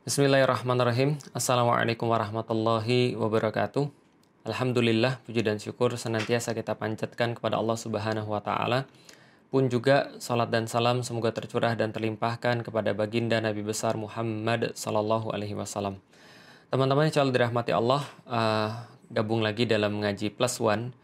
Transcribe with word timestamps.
Bismillahirrahmanirrahim. 0.00 1.20
Assalamualaikum 1.36 2.08
warahmatullahi 2.08 3.20
wabarakatuh. 3.20 3.84
Alhamdulillah, 4.48 5.20
puji 5.28 5.44
dan 5.44 5.60
syukur 5.60 5.92
senantiasa 5.92 6.56
kita 6.56 6.72
panjatkan 6.72 7.36
kepada 7.36 7.60
Allah 7.60 7.76
Subhanahu 7.76 8.32
wa 8.32 8.40
taala. 8.40 8.88
Pun 9.52 9.68
juga 9.68 10.08
salat 10.16 10.48
dan 10.48 10.64
salam 10.72 11.04
semoga 11.04 11.36
tercurah 11.36 11.76
dan 11.76 11.92
terlimpahkan 11.92 12.64
kepada 12.64 12.96
baginda 12.96 13.44
Nabi 13.44 13.60
besar 13.60 14.00
Muhammad 14.00 14.72
sallallahu 14.72 15.36
alaihi 15.36 15.52
wasallam. 15.52 16.00
Teman-teman 16.72 17.12
yang 17.12 17.28
dirahmati 17.28 17.76
Allah, 17.76 18.00
uh, 18.24 18.88
gabung 19.12 19.44
lagi 19.44 19.68
dalam 19.68 20.00
ngaji 20.00 20.32
plus 20.32 20.64
one. 20.64 20.96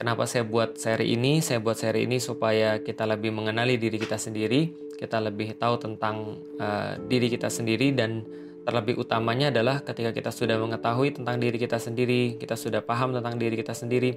Kenapa 0.00 0.24
saya 0.24 0.48
buat 0.48 0.80
seri 0.80 1.12
ini? 1.12 1.44
Saya 1.44 1.60
buat 1.60 1.76
seri 1.76 2.08
ini 2.08 2.16
supaya 2.16 2.80
kita 2.80 3.04
lebih 3.04 3.36
mengenali 3.36 3.76
diri 3.76 4.00
kita 4.00 4.16
sendiri, 4.16 4.72
kita 4.96 5.20
lebih 5.20 5.60
tahu 5.60 5.76
tentang 5.76 6.40
uh, 6.56 6.96
diri 7.04 7.28
kita 7.28 7.52
sendiri 7.52 7.92
dan 7.92 8.24
terlebih 8.64 8.96
utamanya 8.96 9.52
adalah 9.52 9.84
ketika 9.84 10.16
kita 10.16 10.32
sudah 10.32 10.56
mengetahui 10.56 11.20
tentang 11.20 11.36
diri 11.36 11.60
kita 11.60 11.76
sendiri, 11.76 12.40
kita 12.40 12.56
sudah 12.56 12.80
paham 12.80 13.12
tentang 13.12 13.36
diri 13.36 13.60
kita 13.60 13.76
sendiri, 13.76 14.16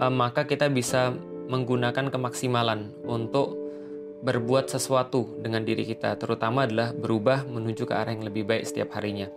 uh, 0.00 0.08
maka 0.08 0.48
kita 0.48 0.72
bisa 0.72 1.12
menggunakan 1.52 2.08
kemaksimalan 2.08 2.88
untuk 3.04 3.52
berbuat 4.24 4.72
sesuatu 4.72 5.44
dengan 5.44 5.60
diri 5.60 5.84
kita, 5.84 6.16
terutama 6.16 6.64
adalah 6.64 6.96
berubah 6.96 7.44
menuju 7.44 7.84
ke 7.84 7.92
arah 7.92 8.16
yang 8.16 8.24
lebih 8.24 8.48
baik 8.48 8.64
setiap 8.64 8.96
harinya. 8.96 9.28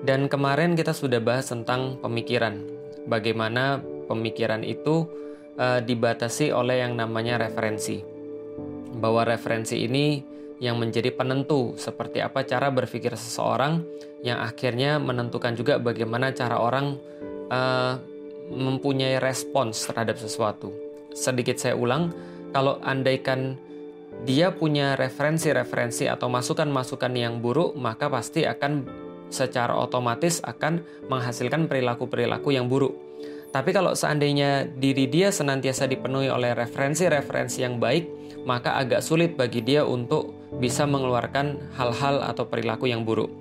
Dan 0.00 0.32
kemarin 0.32 0.72
kita 0.72 0.96
sudah 0.96 1.20
bahas 1.20 1.52
tentang 1.52 2.00
pemikiran, 2.00 2.64
bagaimana 3.04 3.84
pemikiran 4.08 4.64
itu 4.64 5.04
uh, 5.58 5.82
dibatasi 5.82 6.54
oleh 6.54 6.86
yang 6.86 6.94
namanya 6.94 7.36
referensi, 7.36 8.00
bahwa 8.96 9.26
referensi 9.26 9.84
ini 9.84 10.22
yang 10.58 10.78
menjadi 10.78 11.14
penentu 11.14 11.78
seperti 11.78 12.18
apa 12.18 12.42
cara 12.42 12.70
berpikir 12.74 13.14
seseorang 13.14 13.82
yang 14.26 14.42
akhirnya 14.42 14.98
menentukan 14.98 15.54
juga 15.54 15.78
bagaimana 15.78 16.34
cara 16.34 16.58
orang 16.58 16.98
uh, 17.50 17.94
mempunyai 18.50 19.22
respons 19.22 19.86
terhadap 19.86 20.18
sesuatu. 20.18 20.74
Sedikit 21.14 21.58
saya 21.62 21.78
ulang, 21.78 22.10
kalau 22.50 22.82
andaikan 22.82 23.54
dia 24.26 24.50
punya 24.50 24.98
referensi-referensi 24.98 26.10
atau 26.10 26.26
masukan-masukan 26.26 27.14
yang 27.14 27.38
buruk, 27.38 27.78
maka 27.78 28.10
pasti 28.10 28.42
akan 28.42 28.82
secara 29.30 29.78
otomatis 29.78 30.42
akan 30.42 30.82
menghasilkan 31.06 31.70
perilaku-perilaku 31.70 32.50
yang 32.50 32.66
buruk. 32.66 33.07
Tapi 33.48 33.70
kalau 33.72 33.96
seandainya 33.96 34.68
diri 34.68 35.08
dia 35.08 35.32
senantiasa 35.32 35.88
dipenuhi 35.88 36.28
oleh 36.28 36.52
referensi-referensi 36.52 37.64
yang 37.64 37.80
baik, 37.80 38.04
maka 38.44 38.76
agak 38.76 39.00
sulit 39.00 39.34
bagi 39.40 39.64
dia 39.64 39.88
untuk 39.88 40.36
bisa 40.60 40.84
mengeluarkan 40.84 41.76
hal-hal 41.76 42.20
atau 42.24 42.44
perilaku 42.44 42.88
yang 42.88 43.08
buruk. 43.08 43.32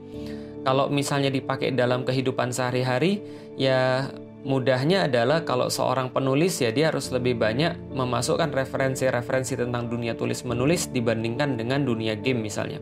Kalau 0.64 0.92
misalnya 0.92 1.32
dipakai 1.32 1.72
dalam 1.76 2.04
kehidupan 2.04 2.52
sehari-hari, 2.52 3.24
ya 3.56 4.12
mudahnya 4.48 5.12
adalah 5.12 5.44
kalau 5.44 5.68
seorang 5.68 6.12
penulis 6.12 6.60
ya 6.64 6.72
dia 6.72 6.92
harus 6.92 7.12
lebih 7.12 7.36
banyak 7.36 7.76
memasukkan 7.92 8.52
referensi-referensi 8.52 9.60
tentang 9.60 9.92
dunia 9.92 10.16
tulis 10.16 10.44
menulis 10.48 10.88
dibandingkan 10.92 11.60
dengan 11.60 11.84
dunia 11.84 12.16
game 12.16 12.44
misalnya. 12.44 12.80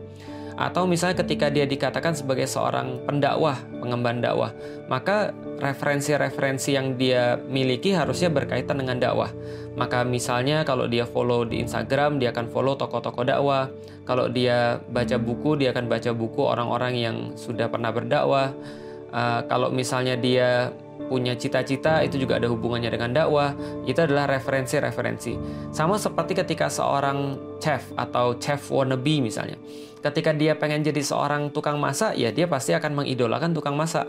Atau 0.56 0.88
misalnya 0.88 1.20
ketika 1.20 1.52
dia 1.52 1.68
dikatakan 1.68 2.16
sebagai 2.16 2.48
seorang 2.48 3.04
pendakwah, 3.04 3.60
pengemban 3.76 4.24
dakwah, 4.24 4.56
maka 4.88 5.36
referensi-referensi 5.60 6.72
yang 6.72 6.96
dia 6.96 7.36
miliki 7.48 7.92
harusnya 7.92 8.32
berkaitan 8.32 8.80
dengan 8.80 8.96
dakwah. 8.96 9.28
Maka 9.76 10.04
misalnya 10.08 10.64
kalau 10.64 10.88
dia 10.88 11.04
follow 11.04 11.44
di 11.44 11.60
Instagram, 11.60 12.16
dia 12.16 12.32
akan 12.32 12.48
follow 12.48 12.72
tokoh-tokoh 12.80 13.28
dakwah. 13.28 13.68
Kalau 14.08 14.32
dia 14.32 14.80
baca 14.88 15.16
buku, 15.20 15.60
dia 15.60 15.76
akan 15.76 15.92
baca 15.92 16.10
buku 16.16 16.40
orang-orang 16.40 16.92
yang 16.96 17.16
sudah 17.36 17.68
pernah 17.68 17.92
berdakwah. 17.92 18.56
Uh, 19.12 19.44
kalau 19.48 19.68
misalnya 19.68 20.16
dia 20.16 20.72
punya 21.06 21.38
cita-cita 21.38 22.02
itu 22.02 22.18
juga 22.18 22.40
ada 22.40 22.50
hubungannya 22.50 22.90
dengan 22.90 23.14
dakwah 23.14 23.54
itu 23.86 23.98
adalah 24.02 24.26
referensi-referensi. 24.26 25.38
Sama 25.70 26.00
seperti 26.00 26.34
ketika 26.34 26.66
seorang 26.66 27.38
chef 27.62 27.94
atau 27.94 28.34
chef 28.40 28.68
wannabe 28.72 29.22
misalnya. 29.22 29.56
Ketika 30.02 30.30
dia 30.34 30.54
pengen 30.54 30.86
jadi 30.86 31.02
seorang 31.02 31.50
tukang 31.50 31.78
masak 31.78 32.14
ya 32.18 32.30
dia 32.30 32.46
pasti 32.46 32.74
akan 32.74 33.02
mengidolakan 33.04 33.54
tukang 33.54 33.74
masak. 33.74 34.06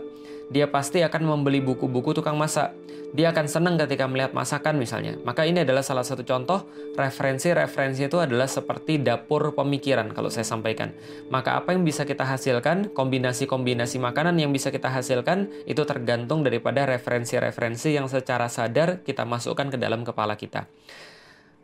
Dia 0.48 0.64
pasti 0.64 1.04
akan 1.04 1.28
membeli 1.28 1.60
buku-buku 1.60 2.16
tukang 2.16 2.40
masak. 2.40 2.72
Dia 3.08 3.32
akan 3.32 3.48
senang 3.48 3.80
ketika 3.80 4.04
melihat 4.04 4.36
masakan 4.36 4.76
misalnya. 4.76 5.16
Maka 5.24 5.48
ini 5.48 5.64
adalah 5.64 5.80
salah 5.80 6.04
satu 6.04 6.28
contoh 6.28 6.68
referensi-referensi 6.92 8.04
itu 8.04 8.20
adalah 8.20 8.44
seperti 8.44 9.00
dapur 9.00 9.56
pemikiran 9.56 10.12
kalau 10.12 10.28
saya 10.28 10.44
sampaikan. 10.44 10.92
Maka 11.32 11.56
apa 11.56 11.72
yang 11.72 11.88
bisa 11.88 12.04
kita 12.04 12.28
hasilkan, 12.28 12.92
kombinasi-kombinasi 12.92 13.96
makanan 13.96 14.36
yang 14.36 14.52
bisa 14.52 14.68
kita 14.68 14.92
hasilkan 14.92 15.48
itu 15.64 15.80
tergantung 15.88 16.44
daripada 16.44 16.84
referensi-referensi 16.84 17.96
yang 17.96 18.12
secara 18.12 18.52
sadar 18.52 19.00
kita 19.00 19.24
masukkan 19.24 19.72
ke 19.72 19.80
dalam 19.80 20.04
kepala 20.04 20.36
kita. 20.36 20.68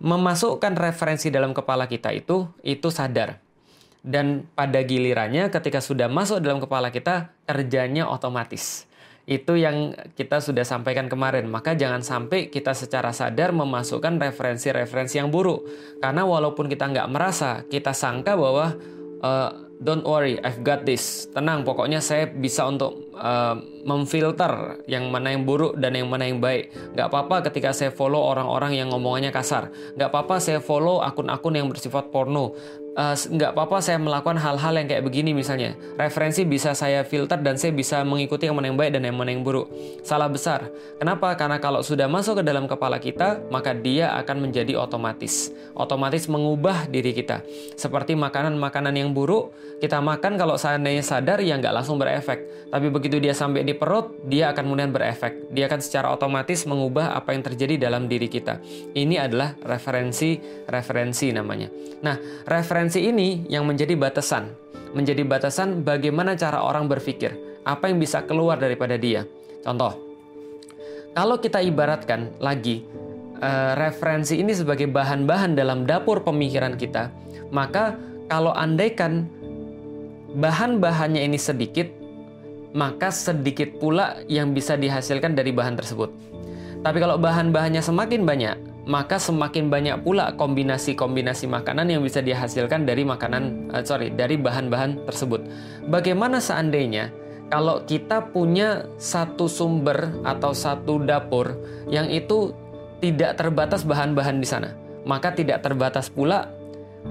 Memasukkan 0.01 0.75
referensi 0.81 1.29
dalam 1.29 1.53
kepala 1.53 1.85
kita 1.85 2.11
itu 2.17 2.49
itu 2.65 2.89
sadar 2.89 3.45
dan 4.05 4.45
pada 4.53 4.85
gilirannya 4.85 5.49
ketika 5.49 5.81
sudah 5.81 6.13
masuk 6.13 6.45
dalam 6.45 6.61
kepala 6.61 6.93
kita 6.93 7.33
kerjanya 7.49 8.05
otomatis. 8.05 8.85
Itu 9.25 9.57
yang 9.57 9.97
kita 10.13 10.41
sudah 10.45 10.63
sampaikan 10.69 11.09
kemarin. 11.09 11.49
Maka 11.49 11.73
jangan 11.73 12.05
sampai 12.05 12.53
kita 12.53 12.77
secara 12.77 13.09
sadar 13.11 13.57
memasukkan 13.57 14.21
referensi-referensi 14.21 15.17
yang 15.17 15.33
buruk. 15.33 15.65
Karena 16.01 16.29
walaupun 16.29 16.69
kita 16.69 16.93
nggak 16.93 17.09
merasa, 17.09 17.65
kita 17.65 17.97
sangka 17.97 18.37
bahwa 18.37 18.77
uh, 19.25 19.51
don't 19.81 20.05
worry, 20.05 20.37
I've 20.45 20.61
got 20.61 20.85
this. 20.85 21.27
Tenang, 21.33 21.65
pokoknya 21.65 22.05
saya 22.05 22.29
bisa 22.29 22.69
untuk 22.69 23.13
uh, 23.17 23.57
memfilter 23.85 24.85
yang 24.89 25.09
mana 25.09 25.33
yang 25.33 25.49
buruk 25.49 25.77
dan 25.81 25.97
yang 25.97 26.09
mana 26.09 26.29
yang 26.29 26.39
baik. 26.39 26.73
Nggak 26.93 27.07
apa-apa 27.09 27.37
ketika 27.51 27.73
saya 27.73 27.91
follow 27.91 28.21
orang-orang 28.21 28.77
yang 28.77 28.93
ngomongannya 28.93 29.33
kasar. 29.33 29.73
Nggak 29.97 30.09
apa-apa 30.13 30.37
saya 30.41 30.61
follow 30.61 31.01
akun-akun 31.01 31.55
yang 31.57 31.69
bersifat 31.73 32.13
porno 32.13 32.53
uh, 32.95 33.15
nggak 33.15 33.55
apa-apa 33.55 33.83
saya 33.83 33.99
melakukan 33.99 34.39
hal-hal 34.39 34.75
yang 34.75 34.87
kayak 34.89 35.05
begini 35.05 35.35
misalnya. 35.35 35.75
Referensi 35.99 36.47
bisa 36.47 36.73
saya 36.73 37.03
filter 37.03 37.39
dan 37.43 37.59
saya 37.59 37.75
bisa 37.75 38.01
mengikuti 38.07 38.47
yang 38.47 38.57
mana 38.57 38.71
yang 38.71 38.79
baik 38.79 38.97
dan 38.97 39.03
yang 39.07 39.17
mana 39.19 39.35
yang 39.35 39.43
buruk. 39.43 39.71
Salah 40.07 40.31
besar. 40.31 40.71
Kenapa? 40.99 41.35
Karena 41.35 41.59
kalau 41.59 41.83
sudah 41.83 42.07
masuk 42.07 42.41
ke 42.41 42.43
dalam 42.47 42.65
kepala 42.71 42.99
kita, 42.99 43.43
maka 43.51 43.75
dia 43.75 44.15
akan 44.19 44.49
menjadi 44.49 44.79
otomatis. 44.79 45.51
Otomatis 45.75 46.31
mengubah 46.31 46.87
diri 46.89 47.13
kita. 47.13 47.43
Seperti 47.75 48.15
makanan-makanan 48.15 48.95
yang 48.95 49.11
buruk, 49.11 49.53
kita 49.83 49.99
makan 49.99 50.39
kalau 50.39 50.55
seandainya 50.57 51.03
sadar 51.03 51.43
ya 51.43 51.59
nggak 51.59 51.75
langsung 51.75 51.99
berefek. 51.99 52.71
Tapi 52.71 52.91
begitu 52.91 53.23
dia 53.23 53.35
sampai 53.35 53.63
di 53.63 53.75
perut, 53.75 54.27
dia 54.27 54.51
akan 54.51 54.63
kemudian 54.67 54.91
berefek. 54.91 55.53
Dia 55.55 55.71
akan 55.71 55.81
secara 55.83 56.11
otomatis 56.11 56.67
mengubah 56.67 57.15
apa 57.15 57.35
yang 57.37 57.43
terjadi 57.45 57.91
dalam 57.91 58.11
diri 58.11 58.27
kita. 58.27 58.59
Ini 58.95 59.31
adalah 59.31 59.55
referensi-referensi 59.63 61.31
namanya. 61.31 61.69
Nah, 62.03 62.17
referensi 62.49 62.84
Referensi 62.85 63.09
ini 63.09 63.49
yang 63.49 63.65
menjadi 63.65 63.97
batasan, 63.97 64.53
menjadi 64.93 65.25
batasan 65.25 65.89
bagaimana 65.89 66.37
cara 66.37 66.61
orang 66.61 66.85
berpikir, 66.85 67.33
apa 67.65 67.89
yang 67.89 67.97
bisa 67.97 68.21
keluar 68.29 68.61
daripada 68.61 69.01
dia. 69.01 69.25
Contoh, 69.65 69.97
kalau 71.17 71.41
kita 71.41 71.65
ibaratkan 71.65 72.37
lagi 72.45 72.85
uh, 73.41 73.73
referensi 73.81 74.37
ini 74.37 74.53
sebagai 74.53 74.85
bahan-bahan 74.93 75.57
dalam 75.57 75.89
dapur 75.89 76.29
pemikiran 76.29 76.77
kita, 76.77 77.09
maka 77.57 77.97
kalau 78.29 78.53
andaikan 78.53 79.33
bahan-bahannya 80.37 81.25
ini 81.25 81.41
sedikit, 81.41 81.89
maka 82.77 83.09
sedikit 83.09 83.81
pula 83.81 84.21
yang 84.29 84.53
bisa 84.53 84.77
dihasilkan 84.77 85.33
dari 85.33 85.57
bahan 85.57 85.81
tersebut. 85.81 86.13
Tapi 86.85 87.01
kalau 87.01 87.17
bahan-bahannya 87.17 87.81
semakin 87.81 88.29
banyak, 88.29 88.74
maka 88.85 89.17
semakin 89.17 89.73
banyak 89.73 89.97
pula 90.05 90.37
kombinasi-kombinasi 90.37 91.49
makanan 91.49 91.89
yang 91.89 92.05
bisa 92.05 92.21
dihasilkan 92.21 92.85
dari 92.85 93.03
makanan 93.05 93.73
uh, 93.73 93.81
sorry 93.85 94.13
dari 94.13 94.37
bahan-bahan 94.37 95.09
tersebut. 95.09 95.41
Bagaimana 95.89 96.41
seandainya 96.41 97.09
kalau 97.49 97.85
kita 97.85 98.33
punya 98.33 98.89
satu 99.01 99.49
sumber 99.49 100.21
atau 100.25 100.53
satu 100.53 101.01
dapur 101.01 101.57
yang 101.89 102.09
itu 102.09 102.53
tidak 103.01 103.37
terbatas 103.37 103.85
bahan-bahan 103.85 104.41
di 104.41 104.49
sana, 104.49 104.73
maka 105.05 105.33
tidak 105.33 105.61
terbatas 105.61 106.09
pula 106.09 106.49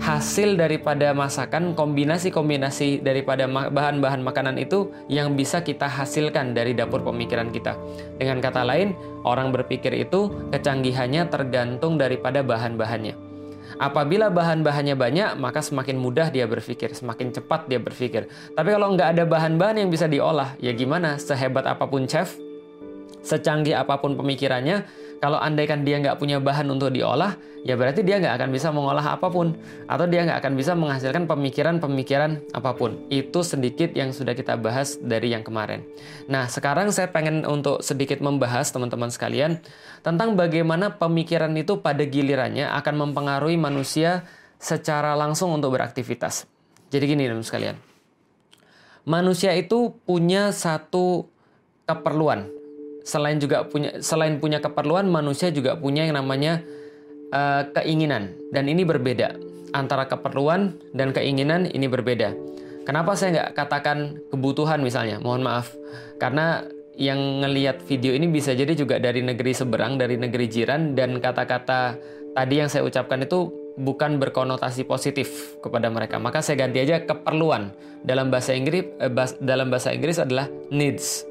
hasil 0.02 0.58
daripada 0.58 1.14
masakan, 1.14 1.78
kombinasi-kombinasi 1.78 3.06
daripada 3.06 3.46
bahan-bahan 3.46 4.26
makanan 4.26 4.58
itu 4.58 4.90
yang 5.06 5.38
bisa 5.38 5.62
kita 5.62 5.86
hasilkan 5.86 6.58
dari 6.58 6.74
dapur 6.74 7.06
pemikiran 7.06 7.54
kita. 7.54 7.78
Dengan 8.18 8.42
kata 8.42 8.66
lain, 8.66 8.98
orang 9.22 9.54
berpikir 9.54 9.94
itu 9.94 10.34
kecanggihannya 10.50 11.30
tergantung 11.30 12.02
daripada 12.02 12.42
bahan-bahannya. 12.42 13.14
Apabila 13.82 14.30
bahan-bahannya 14.30 14.94
banyak, 14.94 15.30
maka 15.42 15.62
semakin 15.66 15.98
mudah 15.98 16.30
dia 16.30 16.46
berpikir, 16.46 16.94
semakin 16.94 17.34
cepat 17.34 17.66
dia 17.66 17.82
berpikir. 17.82 18.30
Tapi 18.54 18.70
kalau 18.70 18.94
nggak 18.94 19.18
ada 19.18 19.24
bahan-bahan 19.26 19.82
yang 19.82 19.90
bisa 19.90 20.06
diolah, 20.06 20.54
ya 20.62 20.70
gimana? 20.78 21.18
Sehebat 21.18 21.66
apa 21.66 21.90
pun 21.90 22.06
chef, 22.06 22.38
secanggih 23.26 23.74
apa 23.74 23.98
pun 23.98 24.14
pemikirannya, 24.14 24.86
Kalau 25.24 25.40
andaikan 25.40 25.88
dia 25.88 26.04
nggak 26.04 26.20
punya 26.20 26.44
bahan 26.44 26.68
untuk 26.68 26.92
diolah, 26.92 27.40
ya 27.64 27.80
berarti 27.80 28.04
dia 28.04 28.20
nggak 28.20 28.44
akan 28.44 28.50
bisa 28.52 28.76
mengolah 28.76 29.16
apa 29.16 29.32
pun. 29.32 29.56
Atau 29.88 30.04
dia 30.12 30.28
nggak 30.28 30.44
akan 30.44 30.54
bisa 30.60 30.76
menghasilkan 30.76 31.32
pemikiran-pemikiran 31.32 32.52
apa 32.52 32.76
pun. 32.76 33.00
Itu 33.08 33.40
sedikit 33.40 33.96
yang 33.96 34.12
sudah 34.12 34.36
kita 34.36 34.60
bahas 34.60 35.00
dari 35.00 35.32
yang 35.32 35.48
kemarin. 35.48 35.80
Nah, 36.28 36.52
sekarang 36.52 36.92
saya 36.92 37.08
pengen 37.08 37.48
untuk 37.48 37.80
sedikit 37.80 38.20
membahas 38.20 38.68
teman-teman 38.76 39.08
sekalian 39.16 39.64
tentang 40.04 40.36
bagaimana 40.36 41.00
pemikiran 41.00 41.56
itu 41.56 41.80
pada 41.80 42.04
gilirannya 42.04 42.68
akan 42.84 43.08
mempengaruhi 43.08 43.56
manusia 43.56 44.28
secara 44.60 45.16
langsung 45.16 45.56
untuk 45.56 45.72
beraktivitas. 45.72 46.52
Jadi 46.92 47.04
gini 47.08 47.32
teman-teman 47.32 47.48
sekalian. 47.48 47.80
Manusia 49.08 49.56
itu 49.56 49.96
punya 50.04 50.52
satu 50.52 51.32
keperluan 51.88 52.63
selain 53.04 53.38
juga 53.38 53.68
punya 53.68 54.00
selain 54.00 54.40
punya 54.40 54.64
keperluan 54.64 55.12
manusia 55.12 55.52
juga 55.52 55.76
punya 55.76 56.08
yang 56.08 56.16
namanya 56.16 56.64
uh, 57.36 57.68
keinginan 57.76 58.34
dan 58.56 58.72
ini 58.72 58.88
berbeda 58.88 59.36
antara 59.76 60.08
keperluan 60.08 60.80
dan 60.96 61.12
keinginan 61.12 61.68
ini 61.68 61.92
berbeda. 61.92 62.32
Kenapa 62.84 63.16
saya 63.16 63.40
nggak 63.40 63.50
katakan 63.56 63.98
kebutuhan 64.28 64.84
misalnya? 64.84 65.20
Mohon 65.20 65.42
maaf 65.48 65.72
karena 66.20 66.68
yang 66.94 67.42
ngelihat 67.42 67.82
video 67.90 68.14
ini 68.14 68.30
bisa 68.30 68.54
jadi 68.54 68.72
juga 68.78 69.02
dari 69.02 69.26
negeri 69.26 69.52
seberang, 69.56 69.98
dari 69.98 70.20
negeri 70.20 70.46
jiran 70.46 70.94
dan 70.94 71.18
kata-kata 71.18 71.98
tadi 72.38 72.54
yang 72.62 72.70
saya 72.70 72.86
ucapkan 72.86 73.26
itu 73.26 73.50
bukan 73.74 74.22
berkonotasi 74.22 74.86
positif 74.86 75.58
kepada 75.64 75.90
mereka. 75.90 76.22
Maka 76.22 76.46
saya 76.46 76.66
ganti 76.66 76.82
aja 76.84 77.02
keperluan. 77.02 77.74
Dalam 78.04 78.30
bahasa 78.30 78.54
Inggris 78.54 78.86
eh, 79.00 79.10
dalam 79.42 79.72
bahasa 79.74 79.90
Inggris 79.96 80.22
adalah 80.22 80.52
needs. 80.70 81.26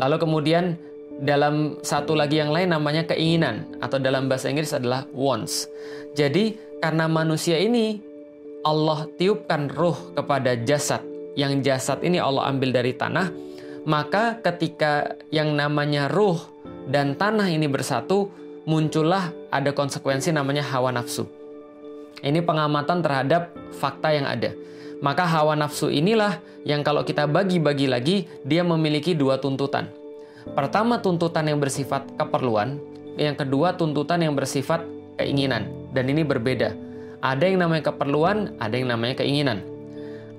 Lalu 0.00 0.16
kemudian 0.22 0.78
dalam 1.22 1.78
satu 1.84 2.18
lagi 2.18 2.42
yang 2.42 2.50
lain 2.50 2.74
namanya 2.74 3.06
keinginan 3.06 3.78
atau 3.78 4.02
dalam 4.02 4.26
bahasa 4.26 4.50
Inggris 4.50 4.74
adalah 4.74 5.06
wants. 5.14 5.70
Jadi 6.18 6.58
karena 6.82 7.06
manusia 7.06 7.58
ini 7.58 8.02
Allah 8.66 9.06
tiupkan 9.14 9.70
ruh 9.70 10.16
kepada 10.16 10.58
jasad 10.58 11.04
yang 11.38 11.62
jasad 11.62 12.02
ini 12.02 12.18
Allah 12.18 12.50
ambil 12.50 12.74
dari 12.74 12.94
tanah, 12.94 13.30
maka 13.86 14.38
ketika 14.42 15.18
yang 15.30 15.54
namanya 15.54 16.10
ruh 16.10 16.38
dan 16.90 17.14
tanah 17.14 17.46
ini 17.50 17.66
bersatu, 17.70 18.30
muncullah 18.66 19.30
ada 19.50 19.70
konsekuensi 19.70 20.34
namanya 20.34 20.66
hawa 20.66 20.94
nafsu. 20.94 21.26
Ini 22.24 22.40
pengamatan 22.40 23.04
terhadap 23.04 23.52
fakta 23.76 24.16
yang 24.16 24.24
ada. 24.24 24.56
Maka 25.04 25.28
hawa 25.28 25.52
nafsu 25.52 25.92
inilah 25.92 26.40
yang 26.64 26.80
kalau 26.80 27.04
kita 27.04 27.28
bagi-bagi 27.28 27.84
lagi, 27.84 28.16
dia 28.40 28.64
memiliki 28.64 29.12
dua 29.12 29.36
tuntutan 29.36 30.03
Pertama 30.52 31.00
tuntutan 31.00 31.48
yang 31.48 31.56
bersifat 31.56 32.04
keperluan, 32.20 32.76
yang 33.16 33.32
kedua 33.32 33.72
tuntutan 33.80 34.20
yang 34.20 34.36
bersifat 34.36 34.84
keinginan. 35.16 35.72
Dan 35.96 36.12
ini 36.12 36.26
berbeda. 36.26 36.76
Ada 37.24 37.48
yang 37.48 37.64
namanya 37.64 37.88
keperluan, 37.88 38.52
ada 38.60 38.74
yang 38.76 38.92
namanya 38.92 39.24
keinginan. 39.24 39.64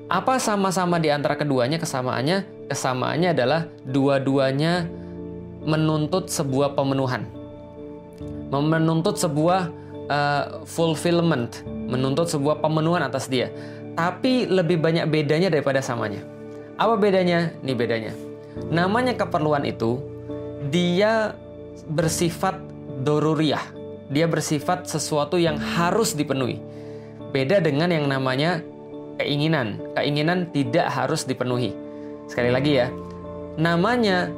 Apa 0.05 0.37
sama-sama 0.37 1.01
di 1.01 1.09
antara 1.09 1.33
keduanya 1.33 1.81
kesamaannya? 1.81 2.69
Kesamaannya 2.69 3.33
adalah 3.33 3.65
dua-duanya 3.89 4.85
menuntut 5.65 6.29
sebuah 6.29 6.77
pemenuhan. 6.77 7.25
Menuntut 8.53 9.17
sebuah 9.17 9.73
uh, 10.05 10.61
fulfillment, 10.69 11.65
menuntut 11.89 12.29
sebuah 12.29 12.61
pemenuhan 12.61 13.01
atas 13.01 13.25
dia. 13.25 13.49
Tapi 13.97 14.45
lebih 14.45 14.77
banyak 14.77 15.09
bedanya 15.09 15.49
daripada 15.49 15.81
samanya. 15.81 16.21
Apa 16.77 16.99
bedanya? 16.99 17.49
Ini 17.65 17.73
bedanya. 17.73 18.34
Namanya 18.71 19.15
keperluan 19.15 19.67
itu 19.67 19.99
dia 20.71 21.35
bersifat 21.91 22.57
doruriah. 23.03 23.61
Dia 24.09 24.29
bersifat 24.29 24.85
sesuatu 24.85 25.35
yang 25.35 25.57
harus 25.57 26.13
dipenuhi. 26.13 26.61
Beda 27.33 27.59
dengan 27.59 27.89
yang 27.89 28.05
namanya 28.05 28.61
keinginan. 29.17 29.81
Keinginan 29.97 30.49
tidak 30.53 30.87
harus 30.93 31.25
dipenuhi. 31.25 31.73
Sekali 32.25 32.49
lagi 32.49 32.79
ya, 32.79 32.87
namanya 33.59 34.29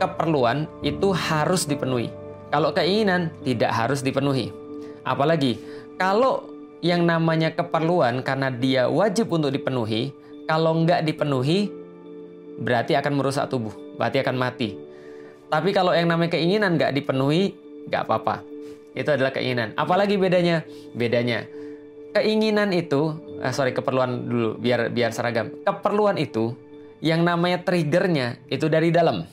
keperluan 0.00 0.66
itu 0.82 1.14
harus 1.14 1.64
dipenuhi. 1.64 2.10
Kalau 2.50 2.70
keinginan 2.74 3.30
tidak 3.42 3.70
harus 3.70 4.00
dipenuhi. 4.02 4.50
Apalagi 5.04 5.60
kalau 6.00 6.48
yang 6.84 7.04
namanya 7.08 7.52
keperluan 7.52 8.20
karena 8.20 8.52
dia 8.52 8.88
wajib 8.88 9.32
untuk 9.32 9.52
dipenuhi, 9.52 10.12
kalau 10.44 10.84
nggak 10.84 11.04
dipenuhi 11.06 11.83
berarti 12.58 12.94
akan 12.94 13.12
merusak 13.18 13.50
tubuh, 13.50 13.74
berarti 13.98 14.22
akan 14.22 14.36
mati. 14.38 14.78
Tapi 15.50 15.70
kalau 15.70 15.94
yang 15.94 16.10
namanya 16.10 16.38
keinginan 16.38 16.74
nggak 16.78 16.94
dipenuhi, 16.94 17.54
nggak 17.90 18.02
apa-apa. 18.06 18.42
Itu 18.94 19.10
adalah 19.10 19.34
keinginan. 19.34 19.74
Apalagi 19.74 20.14
bedanya? 20.14 20.62
Bedanya, 20.94 21.46
keinginan 22.14 22.70
itu, 22.70 23.18
eh, 23.42 23.50
sorry 23.50 23.74
keperluan 23.74 24.30
dulu, 24.30 24.50
biar 24.58 24.90
biar 24.90 25.10
seragam. 25.10 25.50
Keperluan 25.66 26.18
itu, 26.18 26.54
yang 27.02 27.26
namanya 27.26 27.62
triggernya 27.62 28.38
itu 28.50 28.70
dari 28.70 28.94
dalam. 28.94 29.26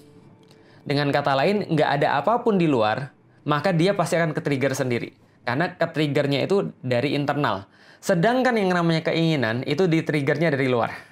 Dengan 0.81 1.13
kata 1.13 1.38
lain, 1.38 1.69
nggak 1.69 1.89
ada 2.01 2.18
apa 2.18 2.41
pun 2.41 2.57
di 2.57 2.65
luar, 2.65 3.13
maka 3.45 3.69
dia 3.69 3.94
pasti 3.94 4.18
akan 4.18 4.33
ke-trigger 4.33 4.73
sendiri. 4.73 5.13
Karena 5.45 5.73
ke-triggernya 5.73 6.45
itu 6.45 6.73
dari 6.81 7.13
internal. 7.13 7.69
Sedangkan 8.01 8.57
yang 8.57 8.73
namanya 8.73 9.13
keinginan 9.13 9.62
itu 9.69 9.85
di-triggernya 9.85 10.50
dari 10.50 10.65
luar 10.65 11.11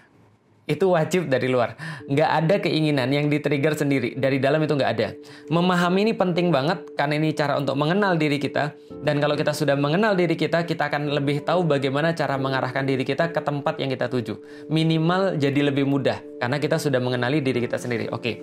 itu 0.70 0.86
wajib 0.94 1.34
dari 1.34 1.50
luar. 1.50 1.74
Nggak 2.06 2.30
ada 2.30 2.56
keinginan 2.62 3.10
yang 3.10 3.26
di-trigger 3.26 3.74
sendiri. 3.74 4.14
Dari 4.14 4.38
dalam 4.38 4.62
itu 4.62 4.78
nggak 4.78 4.92
ada. 4.94 5.18
Memahami 5.50 6.06
ini 6.06 6.14
penting 6.14 6.54
banget 6.54 6.94
karena 6.94 7.18
ini 7.18 7.34
cara 7.34 7.58
untuk 7.58 7.74
mengenal 7.74 8.14
diri 8.22 8.38
kita. 8.38 8.78
Dan 9.02 9.18
kalau 9.18 9.34
kita 9.34 9.50
sudah 9.50 9.74
mengenal 9.74 10.14
diri 10.14 10.38
kita, 10.38 10.70
kita 10.70 10.94
akan 10.94 11.10
lebih 11.10 11.42
tahu 11.42 11.66
bagaimana 11.66 12.14
cara 12.14 12.38
mengarahkan 12.38 12.86
diri 12.86 13.02
kita 13.02 13.34
ke 13.34 13.42
tempat 13.42 13.82
yang 13.82 13.90
kita 13.90 14.06
tuju. 14.06 14.38
Minimal 14.70 15.42
jadi 15.42 15.74
lebih 15.74 15.90
mudah 15.90 16.22
karena 16.38 16.62
kita 16.62 16.78
sudah 16.78 17.02
mengenali 17.02 17.42
diri 17.42 17.66
kita 17.66 17.82
sendiri. 17.82 18.14
Oke. 18.14 18.38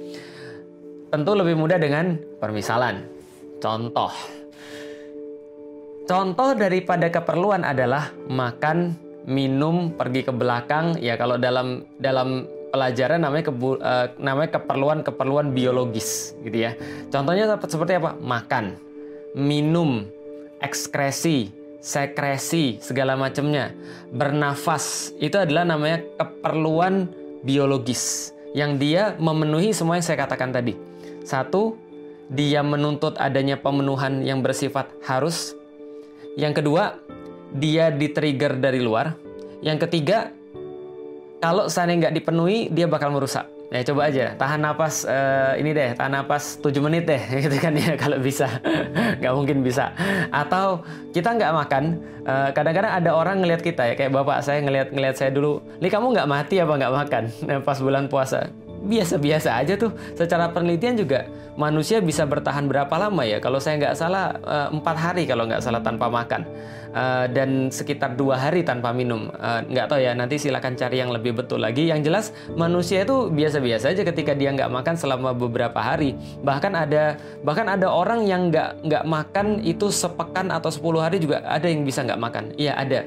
Tentu 1.07 1.31
lebih 1.39 1.55
mudah 1.55 1.79
dengan 1.79 2.19
permisalan. 2.43 3.07
Contoh. 3.63 4.11
Contoh 6.11 6.59
daripada 6.59 7.07
keperluan 7.07 7.63
adalah 7.63 8.11
makan 8.27 9.06
minum, 9.27 9.93
pergi 9.93 10.23
ke 10.23 10.33
belakang, 10.33 10.97
ya 11.03 11.19
kalau 11.19 11.37
dalam 11.37 11.83
dalam 11.99 12.47
pelajaran 12.71 13.23
namanya 13.23 13.51
kebu, 13.51 13.83
uh, 13.83 14.07
namanya 14.23 14.59
keperluan-keperluan 14.63 15.51
biologis 15.51 16.39
gitu 16.47 16.71
ya. 16.71 16.79
Contohnya 17.11 17.51
seperti 17.59 17.99
apa? 17.99 18.15
Makan, 18.19 18.79
minum, 19.35 20.07
ekskresi, 20.63 21.51
sekresi, 21.83 22.79
segala 22.79 23.19
macamnya. 23.19 23.75
Bernafas 24.15 25.15
itu 25.19 25.35
adalah 25.39 25.67
namanya 25.67 26.03
keperluan 26.19 27.11
biologis 27.43 28.35
yang 28.55 28.81
dia 28.81 29.15
memenuhi 29.19 29.75
semua 29.75 29.99
yang 29.99 30.07
saya 30.07 30.23
katakan 30.23 30.55
tadi. 30.55 30.75
Satu, 31.27 31.75
dia 32.27 32.63
menuntut 32.63 33.15
adanya 33.19 33.59
pemenuhan 33.59 34.23
yang 34.23 34.43
bersifat 34.43 34.91
harus. 35.07 35.55
Yang 36.37 36.63
kedua, 36.63 36.99
dia 37.55 37.93
di-trigger 37.93 38.59
dari 38.59 38.81
luar. 38.83 39.15
Yang 39.63 39.89
ketiga, 39.89 40.31
kalau 41.39 41.71
sana 41.71 41.95
nggak 41.95 42.15
dipenuhi, 42.17 42.73
dia 42.73 42.89
bakal 42.91 43.13
merusak. 43.13 43.47
Ya 43.67 43.83
coba 43.83 44.07
aja, 44.07 44.31
tahan 44.39 44.63
napas 44.63 45.03
uh, 45.03 45.59
ini 45.59 45.75
deh, 45.75 45.91
tahan 45.99 46.15
napas 46.15 46.63
7 46.63 46.79
menit 46.79 47.03
deh, 47.03 47.19
gitu 47.43 47.59
kan 47.59 47.75
ya 47.75 47.99
kalau 47.99 48.23
bisa. 48.23 48.63
nggak 49.19 49.35
mungkin 49.35 49.67
bisa. 49.67 49.91
Atau 50.31 50.87
kita 51.11 51.35
nggak 51.35 51.51
makan, 51.51 51.85
eh, 52.23 52.49
kadang-kadang 52.55 52.95
ada 52.95 53.11
orang 53.11 53.43
ngelihat 53.43 53.67
kita 53.67 53.91
ya, 53.91 53.95
kayak 53.99 54.15
bapak 54.15 54.47
saya 54.47 54.63
ngelihat 54.63 54.95
ngelihat 54.95 55.19
saya 55.19 55.35
dulu, 55.35 55.59
nih 55.83 55.91
kamu 55.91 56.15
nggak 56.15 56.31
mati 56.31 56.63
apa 56.63 56.73
nggak 56.79 56.95
makan 56.95 57.23
pas 57.67 57.79
bulan 57.83 58.07
puasa 58.07 58.47
biasa-biasa 58.87 59.59
aja 59.59 59.75
tuh. 59.75 59.93
Secara 60.15 60.55
penelitian 60.55 60.97
juga 60.97 61.27
manusia 61.59 61.99
bisa 61.99 62.23
bertahan 62.25 62.71
berapa 62.71 62.95
lama 62.95 63.27
ya? 63.27 63.43
Kalau 63.43 63.59
saya 63.59 63.83
nggak 63.83 63.95
salah 63.99 64.39
eh, 64.39 64.69
empat 64.73 64.97
hari 64.97 65.27
kalau 65.27 65.45
nggak 65.45 65.61
salah 65.61 65.83
tanpa 65.83 66.07
makan 66.07 66.47
uh, 66.97 67.27
dan 67.31 67.69
sekitar 67.69 68.17
dua 68.17 68.41
hari 68.41 68.65
tanpa 68.65 68.91
minum. 68.97 69.29
Uh, 69.37 69.61
nggak 69.69 69.87
tahu 69.93 70.01
ya. 70.01 70.17
Nanti 70.17 70.41
silakan 70.41 70.75
cari 70.75 70.97
yang 71.05 71.13
lebih 71.13 71.37
betul 71.37 71.61
lagi. 71.61 71.85
Yang 71.85 72.01
jelas 72.09 72.27
manusia 72.57 73.05
itu 73.05 73.29
biasa-biasa 73.29 73.93
aja 73.93 74.03
ketika 74.03 74.33
dia 74.33 74.51
nggak 74.57 74.73
makan 74.73 74.95
selama 74.97 75.37
beberapa 75.37 75.77
hari. 75.77 76.17
Bahkan 76.41 76.73
ada 76.73 77.21
bahkan 77.45 77.69
ada 77.69 77.93
orang 77.93 78.25
yang 78.25 78.49
nggak 78.49 78.89
nggak 78.89 79.05
makan 79.05 79.61
itu 79.61 79.93
sepekan 79.93 80.49
atau 80.49 80.73
10 80.73 81.05
hari 81.05 81.21
juga 81.21 81.45
ada 81.45 81.69
yang 81.69 81.85
bisa 81.85 82.03
nggak 82.03 82.21
makan. 82.21 82.45
Iya 82.57 82.73
ada. 82.75 83.01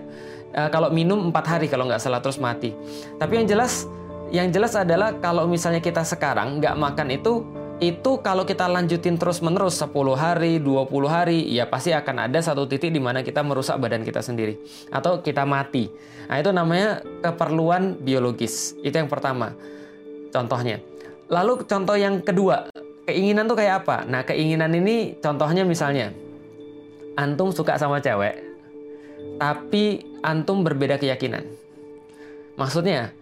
Uh, 0.49 0.69
kalau 0.69 0.89
minum 0.93 1.29
empat 1.33 1.45
hari 1.57 1.65
kalau 1.65 1.89
nggak 1.89 2.01
salah 2.01 2.21
terus 2.21 2.37
mati. 2.37 2.73
Tapi 3.17 3.41
yang 3.41 3.47
jelas 3.49 3.89
yang 4.29 4.53
jelas 4.53 4.77
adalah 4.77 5.17
kalau 5.17 5.49
misalnya 5.49 5.81
kita 5.81 6.05
sekarang 6.05 6.61
nggak 6.61 6.75
makan 6.77 7.07
itu, 7.13 7.45
itu 7.79 8.19
kalau 8.19 8.43
kita 8.43 8.67
lanjutin 8.67 9.15
terus-menerus 9.15 9.79
10 9.79 9.89
hari, 10.13 10.59
20 10.59 11.07
hari, 11.07 11.47
ya 11.47 11.65
pasti 11.65 11.95
akan 11.95 12.27
ada 12.27 12.39
satu 12.43 12.67
titik 12.67 12.91
di 12.91 12.99
mana 12.99 13.23
kita 13.23 13.39
merusak 13.39 13.79
badan 13.79 14.03
kita 14.03 14.19
sendiri. 14.19 14.59
Atau 14.91 15.23
kita 15.23 15.47
mati. 15.47 15.87
Nah 16.27 16.37
itu 16.37 16.51
namanya 16.51 17.01
keperluan 17.23 17.97
biologis. 18.03 18.75
Itu 18.83 18.99
yang 18.99 19.09
pertama 19.09 19.55
contohnya. 20.29 20.83
Lalu 21.29 21.65
contoh 21.65 21.93
yang 21.93 22.25
kedua, 22.25 22.69
keinginan 23.05 23.45
tuh 23.49 23.57
kayak 23.57 23.85
apa? 23.85 24.05
Nah, 24.05 24.21
keinginan 24.25 24.73
ini 24.73 25.17
contohnya 25.21 25.61
misalnya 25.65 26.09
antum 27.17 27.53
suka 27.53 27.77
sama 27.77 28.01
cewek, 28.01 28.37
tapi 29.37 30.05
antum 30.25 30.65
berbeda 30.65 30.97
keyakinan. 30.97 31.45
Maksudnya, 32.57 33.13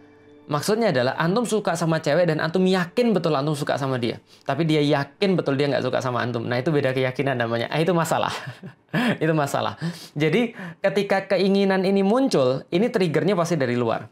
maksudnya 0.47 0.95
adalah 0.95 1.13
antum 1.19 1.43
suka 1.43 1.75
sama 1.75 1.99
cewek 1.99 2.27
dan 2.27 2.39
antum 2.39 2.63
yakin 2.63 3.11
betul 3.11 3.35
antum 3.35 3.53
suka 3.53 3.75
sama 3.75 3.99
dia, 3.99 4.17
tapi 4.47 4.63
dia 4.63 4.79
yakin 4.79 5.35
betul 5.35 5.59
dia 5.59 5.67
nggak 5.67 5.83
suka 5.83 5.99
sama 5.99 6.23
antum. 6.23 6.47
Nah 6.47 6.57
itu 6.57 6.71
beda 6.71 6.95
keyakinan 6.95 7.35
namanya. 7.35 7.67
Ah, 7.67 7.83
itu 7.83 7.91
masalah. 7.91 8.31
itu 9.23 9.33
masalah. 9.35 9.75
Jadi 10.15 10.55
ketika 10.79 11.35
keinginan 11.35 11.83
ini 11.83 12.01
muncul, 12.01 12.63
ini 12.71 12.87
triggernya 12.87 13.35
pasti 13.35 13.59
dari 13.59 13.75
luar. 13.75 14.07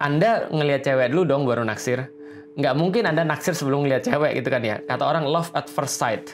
Anda 0.00 0.48
ngelihat 0.48 0.84
cewek 0.84 1.12
dulu 1.12 1.22
dong 1.28 1.42
baru 1.44 1.64
naksir. 1.64 2.08
Nggak 2.56 2.74
mungkin 2.76 3.08
Anda 3.08 3.24
naksir 3.24 3.56
sebelum 3.56 3.84
ngelihat 3.84 4.04
cewek 4.08 4.40
gitu 4.40 4.48
kan 4.48 4.62
ya. 4.64 4.80
Kata 4.84 5.04
orang 5.04 5.24
love 5.28 5.52
at 5.56 5.68
first 5.68 5.96
sight. 5.96 6.28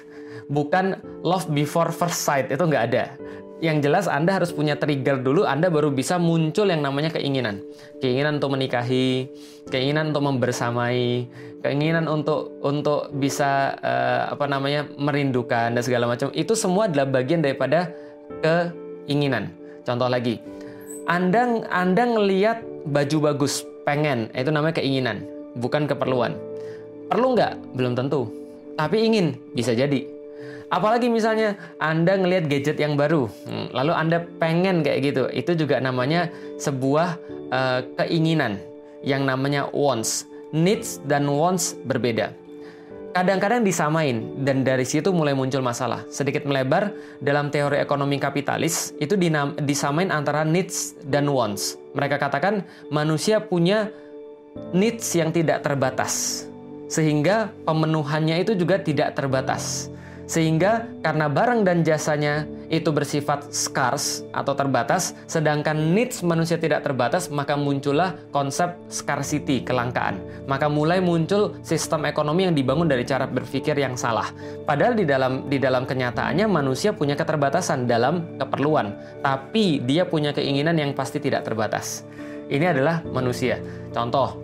Bukan 0.46 1.02
love 1.26 1.50
before 1.50 1.90
first 1.90 2.22
sight, 2.22 2.46
itu 2.50 2.62
nggak 2.62 2.84
ada. 2.92 3.04
Yang 3.56 3.88
jelas 3.88 4.04
Anda 4.04 4.36
harus 4.36 4.52
punya 4.52 4.76
trigger 4.76 5.24
dulu, 5.24 5.48
Anda 5.48 5.72
baru 5.72 5.88
bisa 5.88 6.20
muncul 6.20 6.68
yang 6.68 6.84
namanya 6.84 7.08
keinginan. 7.16 7.64
Keinginan 8.04 8.36
untuk 8.36 8.52
menikahi, 8.52 9.32
keinginan 9.72 10.12
untuk 10.12 10.28
membersamai, 10.28 11.24
keinginan 11.64 12.04
untuk 12.04 12.52
untuk 12.60 13.08
bisa 13.16 13.72
uh, 13.80 14.36
apa 14.36 14.44
namanya 14.44 14.84
merindukan 15.00 15.72
dan 15.72 15.80
segala 15.80 16.04
macam. 16.04 16.28
Itu 16.36 16.52
semua 16.52 16.84
adalah 16.84 17.08
bagian 17.08 17.40
daripada 17.40 17.88
keinginan. 18.44 19.56
Contoh 19.88 20.12
lagi, 20.12 20.36
Anda 21.08 21.64
Anda 21.72 22.12
ngelihat 22.12 22.60
baju 22.92 23.32
bagus, 23.32 23.64
pengen, 23.88 24.28
itu 24.36 24.52
namanya 24.52 24.82
keinginan, 24.82 25.24
bukan 25.56 25.88
keperluan. 25.88 26.36
Perlu 27.08 27.38
nggak? 27.38 27.72
Belum 27.72 27.96
tentu. 27.96 28.28
Tapi 28.76 29.00
ingin, 29.00 29.32
bisa 29.56 29.72
jadi. 29.72 30.15
Apalagi 30.66 31.06
misalnya 31.06 31.54
Anda 31.78 32.18
ngelihat 32.18 32.50
gadget 32.50 32.78
yang 32.82 32.98
baru, 32.98 33.30
hmm, 33.46 33.70
lalu 33.70 33.92
Anda 33.94 34.18
pengen 34.42 34.82
kayak 34.82 35.00
gitu, 35.02 35.22
itu 35.30 35.54
juga 35.54 35.78
namanya 35.78 36.26
sebuah 36.58 37.18
uh, 37.54 37.80
keinginan 38.02 38.58
yang 39.06 39.22
namanya 39.22 39.70
wants. 39.70 40.26
Needs 40.54 41.02
dan 41.06 41.26
wants 41.26 41.74
berbeda 41.84 42.30
kadang-kadang 43.16 43.64
disamain 43.64 44.44
dan 44.44 44.60
dari 44.60 44.84
situ 44.84 45.08
mulai 45.08 45.32
muncul 45.32 45.64
masalah. 45.64 46.04
Sedikit 46.12 46.44
melebar 46.44 46.92
dalam 47.24 47.48
teori 47.48 47.80
ekonomi 47.80 48.20
kapitalis 48.20 48.92
itu 49.00 49.16
disamain 49.64 50.12
antara 50.12 50.44
needs 50.44 50.92
dan 51.08 51.24
wants. 51.32 51.80
Mereka 51.96 52.20
katakan 52.20 52.60
manusia 52.92 53.40
punya 53.40 53.88
needs 54.76 55.16
yang 55.16 55.32
tidak 55.32 55.64
terbatas 55.64 56.44
sehingga 56.92 57.56
pemenuhannya 57.64 58.44
itu 58.44 58.52
juga 58.52 58.76
tidak 58.84 59.16
terbatas. 59.16 59.88
Sehingga 60.26 60.90
karena 61.06 61.30
barang 61.30 61.62
dan 61.62 61.86
jasanya 61.86 62.50
itu 62.66 62.90
bersifat 62.90 63.46
scarce 63.54 64.26
atau 64.34 64.58
terbatas, 64.58 65.14
sedangkan 65.30 65.94
needs 65.94 66.26
manusia 66.26 66.58
tidak 66.58 66.82
terbatas, 66.82 67.30
maka 67.30 67.54
muncullah 67.54 68.18
konsep 68.34 68.74
scarcity, 68.90 69.62
kelangkaan. 69.62 70.18
Maka 70.50 70.66
mulai 70.66 70.98
muncul 70.98 71.54
sistem 71.62 72.10
ekonomi 72.10 72.50
yang 72.50 72.58
dibangun 72.58 72.90
dari 72.90 73.06
cara 73.06 73.30
berpikir 73.30 73.78
yang 73.78 73.94
salah. 73.94 74.34
Padahal 74.66 74.98
di 74.98 75.06
dalam 75.06 75.46
di 75.46 75.62
dalam 75.62 75.86
kenyataannya 75.86 76.50
manusia 76.50 76.90
punya 76.90 77.14
keterbatasan 77.14 77.86
dalam 77.86 78.34
keperluan, 78.34 78.98
tapi 79.22 79.78
dia 79.86 80.02
punya 80.10 80.34
keinginan 80.34 80.74
yang 80.74 80.90
pasti 80.90 81.22
tidak 81.22 81.46
terbatas. 81.46 82.02
Ini 82.50 82.74
adalah 82.74 83.02
manusia. 83.14 83.62
Contoh, 83.94 84.34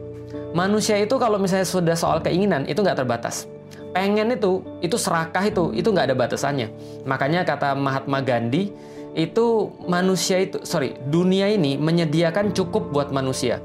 manusia 0.54 0.94
itu 0.98 1.18
kalau 1.18 1.42
misalnya 1.42 1.66
sudah 1.66 1.98
soal 1.98 2.22
keinginan 2.22 2.70
itu 2.70 2.82
nggak 2.82 3.02
terbatas 3.02 3.50
pengen 3.92 4.34
itu 4.34 4.64
itu 4.80 4.96
serakah 4.96 5.44
itu 5.46 5.70
itu 5.76 5.88
nggak 5.88 6.12
ada 6.12 6.16
batasannya. 6.16 6.68
Makanya 7.04 7.44
kata 7.44 7.76
Mahatma 7.76 8.25
Gandhi 8.25 8.72
itu 9.12 9.68
manusia 9.84 10.40
itu 10.40 10.64
sorry 10.64 10.96
dunia 11.08 11.52
ini 11.52 11.76
menyediakan 11.76 12.56
cukup 12.56 12.90
buat 12.90 13.12
manusia. 13.12 13.61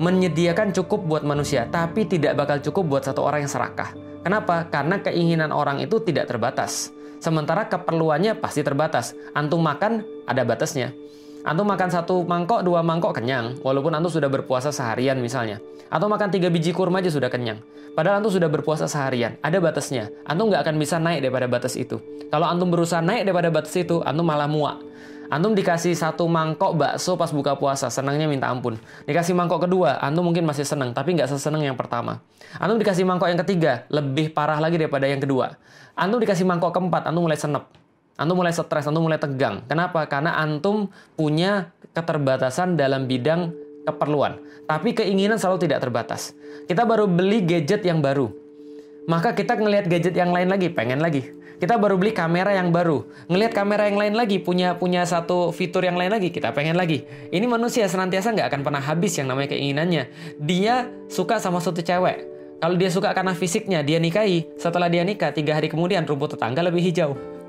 Menyediakan 0.00 0.72
cukup 0.72 1.04
buat 1.04 1.24
manusia 1.24 1.68
tapi 1.68 2.08
tidak 2.08 2.36
bakal 2.36 2.60
cukup 2.60 2.96
buat 2.96 3.02
satu 3.04 3.24
orang 3.24 3.44
yang 3.44 3.52
serakah. 3.52 3.92
Kenapa? 4.20 4.68
Karena 4.68 5.00
keinginan 5.00 5.52
orang 5.52 5.80
itu 5.80 6.00
tidak 6.04 6.28
terbatas. 6.28 6.92
Sementara 7.20 7.68
keperluannya 7.68 8.36
pasti 8.40 8.64
terbatas. 8.64 9.12
Antum 9.36 9.60
makan 9.60 10.04
ada 10.24 10.44
batasnya 10.44 10.92
Antum 11.40 11.64
makan 11.64 11.88
satu 11.88 12.20
mangkok, 12.28 12.60
dua 12.60 12.84
mangkok 12.84 13.16
kenyang, 13.16 13.56
walaupun 13.64 13.96
antum 13.96 14.12
sudah 14.12 14.28
berpuasa 14.28 14.68
seharian 14.68 15.16
misalnya. 15.24 15.56
Atau 15.88 16.04
makan 16.12 16.28
tiga 16.28 16.52
biji 16.52 16.76
kurma 16.76 17.00
aja 17.00 17.08
sudah 17.08 17.32
kenyang. 17.32 17.64
Padahal 17.96 18.20
antum 18.20 18.28
sudah 18.28 18.52
berpuasa 18.52 18.84
seharian, 18.84 19.40
ada 19.40 19.56
batasnya. 19.56 20.12
Antum 20.28 20.52
nggak 20.52 20.68
akan 20.68 20.76
bisa 20.76 21.00
naik 21.00 21.24
daripada 21.24 21.48
batas 21.48 21.80
itu. 21.80 21.96
Kalau 22.28 22.44
antum 22.44 22.68
berusaha 22.68 23.00
naik 23.00 23.24
daripada 23.24 23.48
batas 23.48 23.72
itu, 23.72 24.04
antum 24.04 24.28
malah 24.28 24.44
muak. 24.52 24.84
Antum 25.32 25.56
dikasih 25.56 25.96
satu 25.96 26.28
mangkok 26.28 26.76
bakso 26.76 27.16
pas 27.16 27.32
buka 27.32 27.56
puasa, 27.56 27.88
senangnya 27.88 28.28
minta 28.28 28.52
ampun. 28.52 28.76
Dikasih 29.08 29.32
mangkok 29.32 29.64
kedua, 29.64 29.96
antum 29.96 30.28
mungkin 30.28 30.44
masih 30.44 30.68
senang, 30.68 30.92
tapi 30.92 31.16
nggak 31.16 31.30
sesenang 31.30 31.64
yang 31.64 31.78
pertama. 31.78 32.20
Antum 32.60 32.76
dikasih 32.76 33.08
mangkok 33.08 33.32
yang 33.32 33.40
ketiga, 33.40 33.88
lebih 33.88 34.36
parah 34.36 34.60
lagi 34.60 34.76
daripada 34.76 35.08
yang 35.08 35.24
kedua. 35.24 35.56
Antum 35.96 36.20
dikasih 36.20 36.44
mangkok 36.44 36.76
keempat, 36.76 37.08
antum 37.08 37.24
mulai 37.24 37.40
senep. 37.40 37.64
Antum 38.20 38.36
mulai 38.36 38.52
stres, 38.52 38.84
antum 38.84 39.00
mulai 39.00 39.16
tegang. 39.16 39.64
Kenapa? 39.64 40.04
Karena 40.04 40.36
antum 40.36 40.92
punya 41.16 41.72
keterbatasan 41.96 42.76
dalam 42.76 43.08
bidang 43.08 43.56
keperluan. 43.88 44.36
Tapi 44.68 44.92
keinginan 44.92 45.40
selalu 45.40 45.64
tidak 45.64 45.80
terbatas. 45.80 46.36
Kita 46.68 46.84
baru 46.84 47.08
beli 47.08 47.40
gadget 47.40 47.80
yang 47.80 48.04
baru. 48.04 48.28
Maka 49.08 49.32
kita 49.32 49.56
ngelihat 49.56 49.88
gadget 49.88 50.12
yang 50.12 50.36
lain 50.36 50.52
lagi, 50.52 50.68
pengen 50.68 51.00
lagi. 51.00 51.32
Kita 51.56 51.80
baru 51.80 51.96
beli 51.96 52.12
kamera 52.12 52.52
yang 52.52 52.72
baru. 52.72 53.08
Ngelihat 53.32 53.56
kamera 53.56 53.88
yang 53.88 53.96
lain 53.96 54.14
lagi, 54.16 54.36
punya 54.36 54.76
punya 54.76 55.08
satu 55.08 55.48
fitur 55.52 55.84
yang 55.84 55.96
lain 55.96 56.12
lagi, 56.12 56.28
kita 56.28 56.52
pengen 56.52 56.76
lagi. 56.76 57.08
Ini 57.32 57.44
manusia 57.48 57.88
senantiasa 57.88 58.36
nggak 58.36 58.48
akan 58.52 58.60
pernah 58.64 58.84
habis 58.84 59.16
yang 59.16 59.32
namanya 59.32 59.56
keinginannya. 59.56 60.08
Dia 60.40 60.92
suka 61.08 61.40
sama 61.40 61.60
suatu 61.60 61.80
cewek. 61.80 62.28
Kalau 62.60 62.76
dia 62.76 62.92
suka 62.92 63.16
karena 63.16 63.32
fisiknya, 63.32 63.80
dia 63.80 63.96
nikahi. 63.96 64.60
Setelah 64.60 64.92
dia 64.92 65.00
nikah, 65.00 65.32
tiga 65.32 65.56
hari 65.56 65.72
kemudian 65.72 66.04
rumput 66.04 66.36
tetangga 66.36 66.60
lebih 66.60 66.84
hijau. 66.84 67.39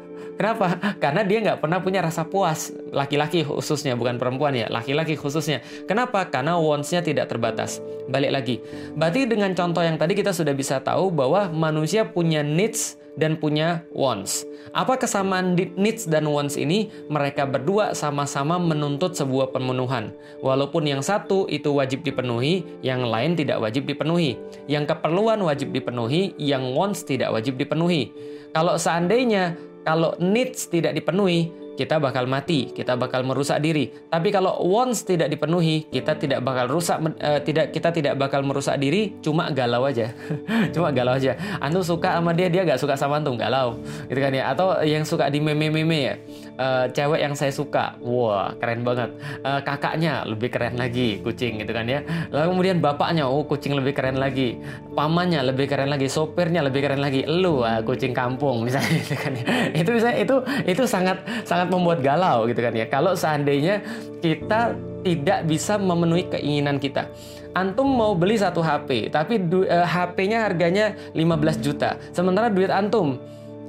Kenapa? 0.41 0.97
Karena 0.97 1.21
dia 1.21 1.37
nggak 1.37 1.61
pernah 1.61 1.85
punya 1.85 2.01
rasa 2.01 2.25
puas. 2.25 2.73
Laki-laki 2.89 3.45
khususnya, 3.45 3.93
bukan 3.93 4.17
perempuan 4.17 4.57
ya. 4.57 4.65
Laki-laki 4.73 5.13
khususnya. 5.13 5.61
Kenapa? 5.85 6.25
Karena 6.33 6.57
wants-nya 6.57 7.05
tidak 7.05 7.29
terbatas. 7.29 7.77
Balik 8.09 8.33
lagi. 8.33 8.55
Berarti 8.97 9.29
dengan 9.29 9.53
contoh 9.53 9.85
yang 9.85 10.01
tadi 10.01 10.17
kita 10.17 10.33
sudah 10.33 10.57
bisa 10.57 10.81
tahu 10.81 11.13
bahwa 11.13 11.45
manusia 11.53 12.09
punya 12.09 12.41
needs 12.41 12.97
dan 13.21 13.37
punya 13.37 13.85
wants. 13.93 14.41
Apa 14.73 14.97
kesamaan 14.97 15.53
needs 15.77 16.09
dan 16.09 16.25
wants 16.25 16.57
ini? 16.57 16.89
Mereka 17.05 17.45
berdua 17.45 17.93
sama-sama 17.93 18.57
menuntut 18.57 19.13
sebuah 19.13 19.53
pemenuhan. 19.53 20.09
Walaupun 20.41 20.89
yang 20.89 21.05
satu 21.05 21.45
itu 21.53 21.69
wajib 21.69 22.01
dipenuhi, 22.01 22.65
yang 22.81 23.05
lain 23.05 23.37
tidak 23.37 23.61
wajib 23.61 23.85
dipenuhi. 23.85 24.41
Yang 24.65 24.97
keperluan 24.97 25.37
wajib 25.45 25.69
dipenuhi, 25.69 26.33
yang 26.41 26.73
wants 26.73 27.05
tidak 27.05 27.29
wajib 27.29 27.61
dipenuhi. 27.61 28.09
Kalau 28.57 28.75
seandainya 28.75 29.55
kalau 29.85 30.13
needs 30.21 30.69
tidak 30.69 30.93
dipenuhi, 30.97 31.49
kita 31.81 31.97
bakal 31.97 32.29
mati, 32.29 32.69
kita 32.69 32.93
bakal 32.93 33.25
merusak 33.25 33.57
diri. 33.57 33.89
Tapi 33.89 34.29
kalau 34.29 34.61
wants 34.69 35.01
tidak 35.01 35.33
dipenuhi, 35.33 35.89
kita 35.89 36.13
tidak 36.13 36.45
bakal 36.45 36.69
rusak 36.69 37.01
uh, 37.01 37.41
tidak 37.41 37.73
kita 37.73 37.89
tidak 37.89 38.13
bakal 38.21 38.45
merusak 38.45 38.77
diri, 38.77 39.17
cuma 39.25 39.49
galau 39.49 39.89
aja. 39.89 40.13
cuma 40.77 40.93
galau 40.93 41.17
aja. 41.17 41.33
Antum 41.57 41.81
suka 41.81 42.21
sama 42.21 42.37
dia, 42.37 42.53
dia 42.53 42.61
gak 42.61 42.77
suka 42.77 42.93
sama 42.93 43.17
antum, 43.17 43.33
galau. 43.33 43.81
Gitu 44.05 44.21
kan 44.21 44.29
ya. 44.29 44.53
Atau 44.53 44.77
yang 44.85 45.01
suka 45.01 45.33
di 45.33 45.41
meme-meme 45.41 45.97
ya. 45.97 46.13
Uh, 46.61 46.85
cewek 46.93 47.25
yang 47.25 47.33
saya 47.33 47.49
suka, 47.49 47.97
wah 48.05 48.53
keren 48.61 48.85
banget. 48.85 49.09
Uh, 49.41 49.57
kakaknya 49.65 50.21
lebih 50.29 50.53
keren 50.53 50.77
lagi, 50.77 51.17
kucing 51.25 51.57
gitu 51.65 51.73
kan 51.73 51.89
ya. 51.89 52.05
Lalu 52.29 52.45
kemudian 52.53 52.77
bapaknya, 52.77 53.25
oh 53.25 53.41
kucing 53.41 53.73
lebih 53.73 53.97
keren 53.97 54.21
lagi. 54.21 54.61
Pamannya 54.93 55.41
lebih 55.49 55.65
keren 55.65 55.89
lagi, 55.89 56.05
sopirnya 56.05 56.61
lebih 56.61 56.85
keren 56.85 57.01
lagi. 57.01 57.25
Lu, 57.25 57.65
uh, 57.65 57.81
kucing 57.81 58.13
kampung 58.13 58.61
misalnya 58.69 59.01
gitu 59.01 59.17
kan 59.17 59.33
ya. 59.33 59.45
Itu 59.73 59.89
bisa 59.97 60.13
itu 60.13 60.35
itu 60.69 60.83
sangat 60.85 61.25
sangat 61.41 61.70
membuat 61.71 62.03
galau 62.03 62.43
gitu 62.51 62.59
kan 62.59 62.75
ya. 62.75 62.85
Kalau 62.91 63.15
seandainya 63.15 63.79
kita 64.19 64.75
tidak 65.01 65.49
bisa 65.49 65.75
memenuhi 65.81 66.29
keinginan 66.29 66.77
kita. 66.77 67.09
Antum 67.51 67.83
mau 67.83 68.15
beli 68.15 68.39
satu 68.39 68.63
HP, 68.63 69.11
tapi 69.11 69.35
uh, 69.41 69.67
eh, 69.67 69.87
HP-nya 69.87 70.47
harganya 70.47 70.95
15 71.11 71.59
juta. 71.59 71.99
Sementara 72.15 72.47
duit 72.47 72.71
antum 72.71 73.19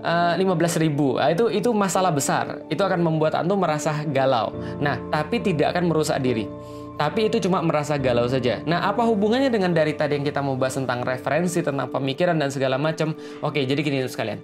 eh, 0.03 0.35
15 0.39 0.83
ribu. 0.83 1.19
Nah, 1.19 1.35
itu 1.35 1.51
itu 1.51 1.75
masalah 1.75 2.15
besar. 2.15 2.63
Itu 2.71 2.87
akan 2.87 3.03
membuat 3.03 3.35
antum 3.35 3.59
merasa 3.59 4.07
galau. 4.07 4.55
Nah, 4.79 5.03
tapi 5.11 5.43
tidak 5.43 5.75
akan 5.75 5.91
merusak 5.91 6.23
diri. 6.23 6.47
Tapi 6.93 7.27
itu 7.27 7.43
cuma 7.43 7.59
merasa 7.65 7.99
galau 7.99 8.29
saja. 8.31 8.63
Nah, 8.63 8.87
apa 8.87 9.03
hubungannya 9.03 9.51
dengan 9.51 9.75
dari 9.75 9.97
tadi 9.97 10.21
yang 10.21 10.27
kita 10.29 10.45
mau 10.45 10.55
bahas 10.55 10.79
tentang 10.79 11.03
referensi, 11.03 11.59
tentang 11.65 11.91
pemikiran 11.91 12.37
dan 12.39 12.53
segala 12.53 12.79
macam? 12.79 13.17
Oke, 13.43 13.65
jadi 13.65 13.81
gini 13.81 14.07
sekalian. 14.07 14.39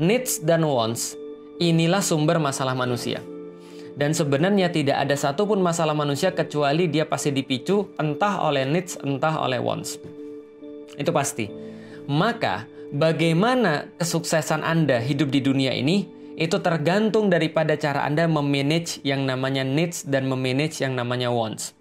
Needs 0.00 0.40
dan 0.40 0.64
wants 0.64 1.20
Inilah 1.60 2.00
sumber 2.00 2.40
masalah 2.40 2.72
manusia. 2.72 3.20
Dan 3.92 4.16
sebenarnya 4.16 4.72
tidak 4.72 5.04
ada 5.04 5.12
satupun 5.12 5.60
masalah 5.60 5.92
manusia 5.92 6.32
kecuali 6.32 6.88
dia 6.88 7.04
pasti 7.04 7.28
dipicu 7.28 7.92
entah 8.00 8.40
oleh 8.40 8.64
needs, 8.64 8.96
entah 9.04 9.36
oleh 9.44 9.60
wants. 9.60 10.00
Itu 10.96 11.12
pasti. 11.12 11.52
Maka 12.08 12.64
bagaimana 12.88 13.92
kesuksesan 14.00 14.64
Anda 14.64 14.96
hidup 14.96 15.28
di 15.28 15.44
dunia 15.44 15.76
ini 15.76 16.08
itu 16.40 16.56
tergantung 16.64 17.28
daripada 17.28 17.76
cara 17.76 18.08
Anda 18.08 18.24
memanage 18.24 19.04
yang 19.04 19.28
namanya 19.28 19.60
needs 19.60 20.08
dan 20.08 20.24
memanage 20.24 20.80
yang 20.80 20.96
namanya 20.96 21.28
wants. 21.28 21.76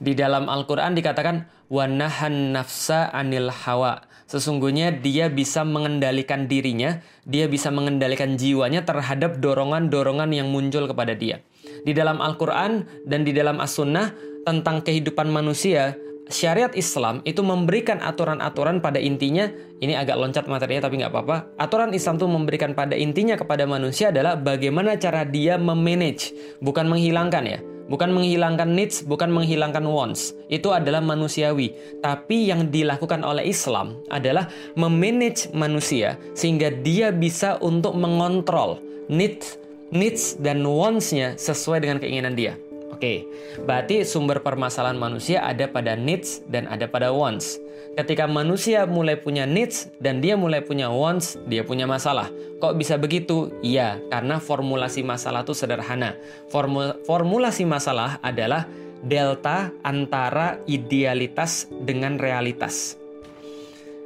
Di 0.00 0.16
dalam 0.16 0.48
Al-Qur'an 0.48 0.96
dikatakan 0.96 1.68
wanahan 1.68 2.56
nafsa 2.56 3.12
anil 3.12 3.52
hawa. 3.52 4.02
Sesungguhnya 4.34 4.90
dia 4.90 5.30
bisa 5.30 5.62
mengendalikan 5.62 6.50
dirinya, 6.50 6.98
dia 7.22 7.46
bisa 7.46 7.70
mengendalikan 7.70 8.34
jiwanya 8.34 8.82
terhadap 8.82 9.38
dorongan-dorongan 9.38 10.34
yang 10.34 10.50
muncul 10.50 10.90
kepada 10.90 11.14
dia. 11.14 11.38
Di 11.86 11.94
dalam 11.94 12.18
Al-Qur'an 12.18 12.82
dan 13.06 13.22
di 13.22 13.30
dalam 13.30 13.62
As-Sunnah 13.62 14.10
tentang 14.42 14.82
kehidupan 14.82 15.30
manusia, 15.30 15.94
syariat 16.26 16.74
Islam 16.74 17.22
itu 17.22 17.46
memberikan 17.46 18.02
aturan-aturan 18.02 18.82
pada 18.82 18.98
intinya, 18.98 19.46
ini 19.78 19.94
agak 19.94 20.18
loncat 20.18 20.50
materinya 20.50 20.90
tapi 20.90 20.98
nggak 20.98 21.14
apa-apa. 21.14 21.54
Aturan 21.54 21.94
Islam 21.94 22.18
itu 22.18 22.26
memberikan 22.26 22.74
pada 22.74 22.98
intinya 22.98 23.38
kepada 23.38 23.70
manusia 23.70 24.10
adalah 24.10 24.34
bagaimana 24.34 24.98
cara 24.98 25.22
dia 25.22 25.54
memanage, 25.62 26.34
bukan 26.58 26.90
menghilangkan 26.90 27.44
ya. 27.46 27.62
Bukan 27.84 28.16
menghilangkan 28.16 28.72
needs, 28.72 29.04
bukan 29.04 29.28
menghilangkan 29.28 29.84
wants. 29.84 30.32
Itu 30.48 30.72
adalah 30.72 31.04
manusiawi. 31.04 32.00
Tapi 32.00 32.48
yang 32.48 32.72
dilakukan 32.72 33.20
oleh 33.20 33.44
Islam 33.48 34.00
adalah 34.08 34.48
memanage 34.72 35.52
manusia 35.52 36.16
sehingga 36.32 36.72
dia 36.72 37.12
bisa 37.12 37.60
untuk 37.60 37.92
mengontrol 37.92 38.80
needs, 39.12 39.60
needs 39.92 40.40
dan 40.40 40.64
wants-nya 40.64 41.36
sesuai 41.36 41.84
dengan 41.84 42.00
keinginan 42.00 42.32
dia. 42.32 42.56
Oke, 42.94 43.26
berarti 43.66 44.06
sumber 44.06 44.38
permasalahan 44.38 44.94
manusia 44.94 45.42
ada 45.42 45.66
pada 45.66 45.98
needs 45.98 46.46
dan 46.46 46.70
ada 46.70 46.86
pada 46.86 47.10
wants. 47.10 47.58
Ketika 47.98 48.30
manusia 48.30 48.86
mulai 48.86 49.18
punya 49.18 49.46
needs 49.50 49.90
dan 49.98 50.22
dia 50.22 50.38
mulai 50.38 50.62
punya 50.62 50.90
wants, 50.94 51.34
dia 51.50 51.66
punya 51.66 51.90
masalah. 51.90 52.30
Kok 52.62 52.78
bisa 52.78 52.94
begitu? 52.94 53.50
Iya, 53.66 53.98
karena 54.14 54.38
formulasi 54.38 55.02
masalah 55.02 55.42
itu 55.42 55.58
sederhana. 55.58 56.14
Formul 56.54 57.02
formulasi 57.02 57.66
masalah 57.66 58.22
adalah 58.22 58.66
delta 59.02 59.74
antara 59.82 60.62
idealitas 60.70 61.66
dengan 61.82 62.14
realitas. 62.18 62.94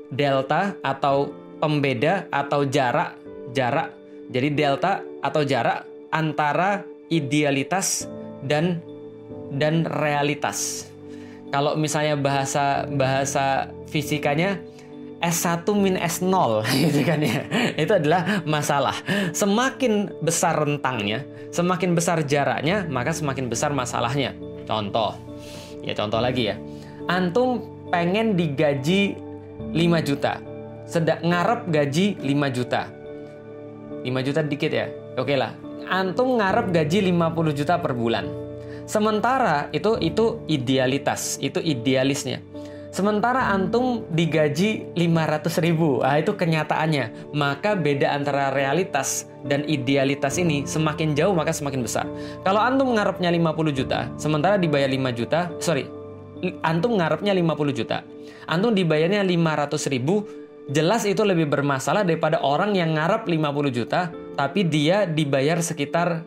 Delta 0.08 0.80
atau 0.80 1.28
pembeda 1.60 2.24
atau 2.32 2.64
jarak, 2.64 3.20
jarak. 3.52 3.92
Jadi 4.32 4.48
delta 4.52 5.04
atau 5.20 5.44
jarak 5.44 5.84
antara 6.12 6.84
idealitas 7.08 8.08
dan 8.44 8.82
dan 9.54 9.88
realitas. 9.88 10.90
Kalau 11.48 11.80
misalnya 11.80 12.20
bahasa 12.20 12.84
bahasa 12.92 13.72
fisikanya 13.88 14.60
S1 15.18 15.64
min 15.74 15.96
S0 15.96 16.62
gitu 16.84 17.00
kan 17.02 17.18
ya. 17.24 17.48
Itu 17.74 17.96
adalah 17.96 18.44
masalah. 18.44 18.94
Semakin 19.32 20.20
besar 20.20 20.60
rentangnya, 20.60 21.24
semakin 21.50 21.96
besar 21.96 22.22
jaraknya, 22.22 22.84
maka 22.86 23.16
semakin 23.16 23.48
besar 23.48 23.72
masalahnya. 23.72 24.36
Contoh. 24.68 25.16
Ya 25.80 25.96
contoh 25.96 26.20
lagi 26.20 26.52
ya. 26.52 26.56
Antum 27.08 27.64
pengen 27.88 28.36
digaji 28.36 29.16
5 29.72 29.74
juta. 30.04 30.44
Sedang 30.84 31.24
ngarep 31.24 31.72
gaji 31.72 32.20
5 32.20 32.56
juta. 32.56 32.92
5 34.04 34.26
juta 34.26 34.40
dikit 34.44 34.70
ya. 34.70 34.86
Oke 35.16 35.34
lah 35.34 35.67
antum 35.86 36.42
ngarep 36.42 36.74
gaji 36.74 36.98
50 37.14 37.54
juta 37.54 37.78
per 37.78 37.94
bulan. 37.94 38.26
Sementara 38.88 39.68
itu 39.70 40.00
itu 40.00 40.40
idealitas, 40.48 41.36
itu 41.38 41.60
idealisnya. 41.60 42.40
Sementara 42.88 43.52
antum 43.52 44.08
digaji 44.16 44.96
500 44.96 45.60
ribu, 45.60 46.00
ah 46.00 46.16
itu 46.16 46.32
kenyataannya. 46.32 47.36
Maka 47.36 47.76
beda 47.76 48.16
antara 48.16 48.48
realitas 48.48 49.28
dan 49.44 49.62
idealitas 49.68 50.40
ini 50.40 50.64
semakin 50.64 51.12
jauh 51.12 51.36
maka 51.36 51.52
semakin 51.52 51.84
besar. 51.84 52.08
Kalau 52.48 52.58
antum 52.58 52.96
ngarepnya 52.96 53.28
50 53.28 53.76
juta, 53.76 54.08
sementara 54.16 54.56
dibayar 54.56 54.88
5 54.88 55.12
juta, 55.12 55.52
sorry, 55.60 55.84
antum 56.64 56.96
ngarepnya 56.96 57.36
50 57.36 57.76
juta. 57.76 58.00
Antum 58.48 58.72
dibayarnya 58.72 59.20
500 59.20 59.92
ribu, 59.92 60.24
jelas 60.72 61.04
itu 61.04 61.20
lebih 61.20 61.44
bermasalah 61.44 62.08
daripada 62.08 62.40
orang 62.40 62.72
yang 62.72 62.96
ngarep 62.96 63.28
50 63.28 63.68
juta, 63.68 64.08
tapi 64.38 64.62
dia 64.62 65.02
dibayar 65.02 65.58
sekitar 65.58 66.22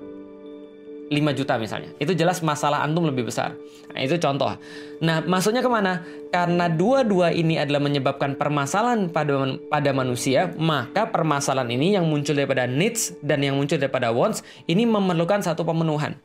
5 1.12 1.19
juta 1.36 1.56
misalnya. 1.56 1.91
Itu 1.95 2.12
jelas 2.12 2.43
masalah 2.43 2.84
antum 2.84 3.08
lebih 3.08 3.28
besar. 3.28 3.56
Nah, 3.91 4.00
itu 4.00 4.15
contoh. 4.19 4.56
Nah, 5.04 5.19
maksudnya 5.24 5.60
ke 5.60 5.67
mana? 5.67 6.04
Karena 6.32 6.71
dua-dua 6.71 7.36
ini 7.36 7.60
adalah 7.60 7.84
menyebabkan 7.84 8.39
permasalahan 8.39 9.12
pada, 9.12 9.60
pada 9.67 9.91
manusia, 9.91 10.52
maka 10.56 11.08
permasalahan 11.08 11.67
ini 11.76 12.00
yang 12.00 12.08
muncul 12.08 12.32
daripada 12.32 12.63
needs 12.63 13.15
dan 13.19 13.43
yang 13.43 13.60
muncul 13.60 13.76
daripada 13.76 14.12
wants, 14.15 14.39
ini 14.71 14.88
memerlukan 14.88 15.43
satu 15.43 15.67
pemenuhan. 15.67 16.15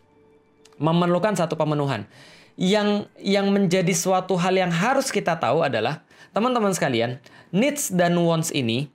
Memerlukan 0.78 1.34
satu 1.34 1.58
pemenuhan. 1.58 2.06
Yang, 2.54 3.10
yang 3.18 3.50
menjadi 3.50 3.90
suatu 3.90 4.38
hal 4.38 4.54
yang 4.54 4.70
harus 4.70 5.10
kita 5.10 5.34
tahu 5.34 5.66
adalah, 5.66 6.06
teman-teman 6.30 6.70
sekalian, 6.70 7.18
needs 7.50 7.90
dan 7.90 8.14
wants 8.22 8.54
ini 8.54 8.86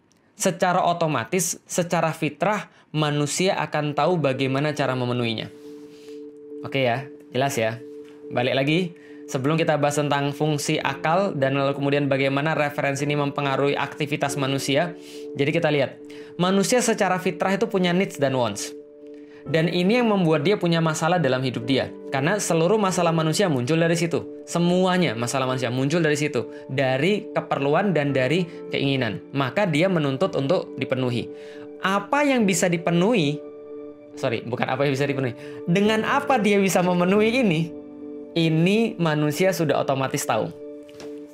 secara 0.41 0.81
otomatis, 0.81 1.61
secara 1.69 2.09
fitrah, 2.09 2.73
manusia 2.89 3.53
akan 3.61 3.93
tahu 3.93 4.17
bagaimana 4.17 4.73
cara 4.73 4.97
memenuhinya. 4.97 5.47
Oke 6.65 6.89
ya, 6.89 7.05
jelas 7.29 7.53
ya. 7.53 7.77
Balik 8.33 8.55
lagi, 8.57 8.79
sebelum 9.29 9.55
kita 9.55 9.77
bahas 9.77 10.01
tentang 10.01 10.33
fungsi 10.33 10.81
akal 10.81 11.37
dan 11.37 11.53
lalu 11.53 11.77
kemudian 11.77 12.09
bagaimana 12.09 12.57
referensi 12.57 13.05
ini 13.05 13.13
mempengaruhi 13.13 13.77
aktivitas 13.77 14.33
manusia. 14.35 14.97
Jadi 15.37 15.51
kita 15.53 15.69
lihat, 15.69 16.01
manusia 16.41 16.81
secara 16.81 17.21
fitrah 17.21 17.53
itu 17.53 17.69
punya 17.69 17.93
needs 17.93 18.17
dan 18.17 18.33
wants. 18.33 18.80
Dan 19.41 19.71
ini 19.71 19.97
yang 19.97 20.13
membuat 20.13 20.45
dia 20.45 20.59
punya 20.59 20.77
masalah 20.83 21.17
dalam 21.17 21.41
hidup 21.41 21.65
dia. 21.65 21.89
Karena 22.13 22.37
seluruh 22.37 22.77
masalah 22.77 23.09
manusia 23.09 23.49
muncul 23.49 23.79
dari 23.79 23.97
situ. 23.97 24.45
Semuanya 24.45 25.17
masalah 25.17 25.49
manusia 25.49 25.73
muncul 25.73 25.97
dari 25.97 26.13
situ. 26.13 26.45
Dari 26.69 27.31
keperluan 27.33 27.95
dan 27.95 28.13
dari 28.13 28.45
keinginan. 28.69 29.17
Maka 29.33 29.65
dia 29.65 29.89
menuntut 29.89 30.37
untuk 30.37 30.77
dipenuhi 30.77 31.25
apa 31.81 32.21
yang 32.21 32.45
bisa 32.45 32.69
dipenuhi 32.69 33.41
sorry 34.13 34.45
bukan 34.45 34.69
apa 34.69 34.85
yang 34.85 34.93
bisa 34.93 35.09
dipenuhi 35.09 35.33
dengan 35.65 36.05
apa 36.05 36.37
dia 36.37 36.61
bisa 36.61 36.85
memenuhi 36.85 37.41
ini 37.41 37.61
ini 38.37 38.93
manusia 39.01 39.49
sudah 39.49 39.81
otomatis 39.81 40.21
tahu 40.21 40.53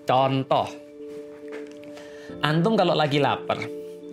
contoh 0.08 0.72
antum 2.40 2.80
kalau 2.80 2.96
lagi 2.96 3.20
lapar 3.20 3.60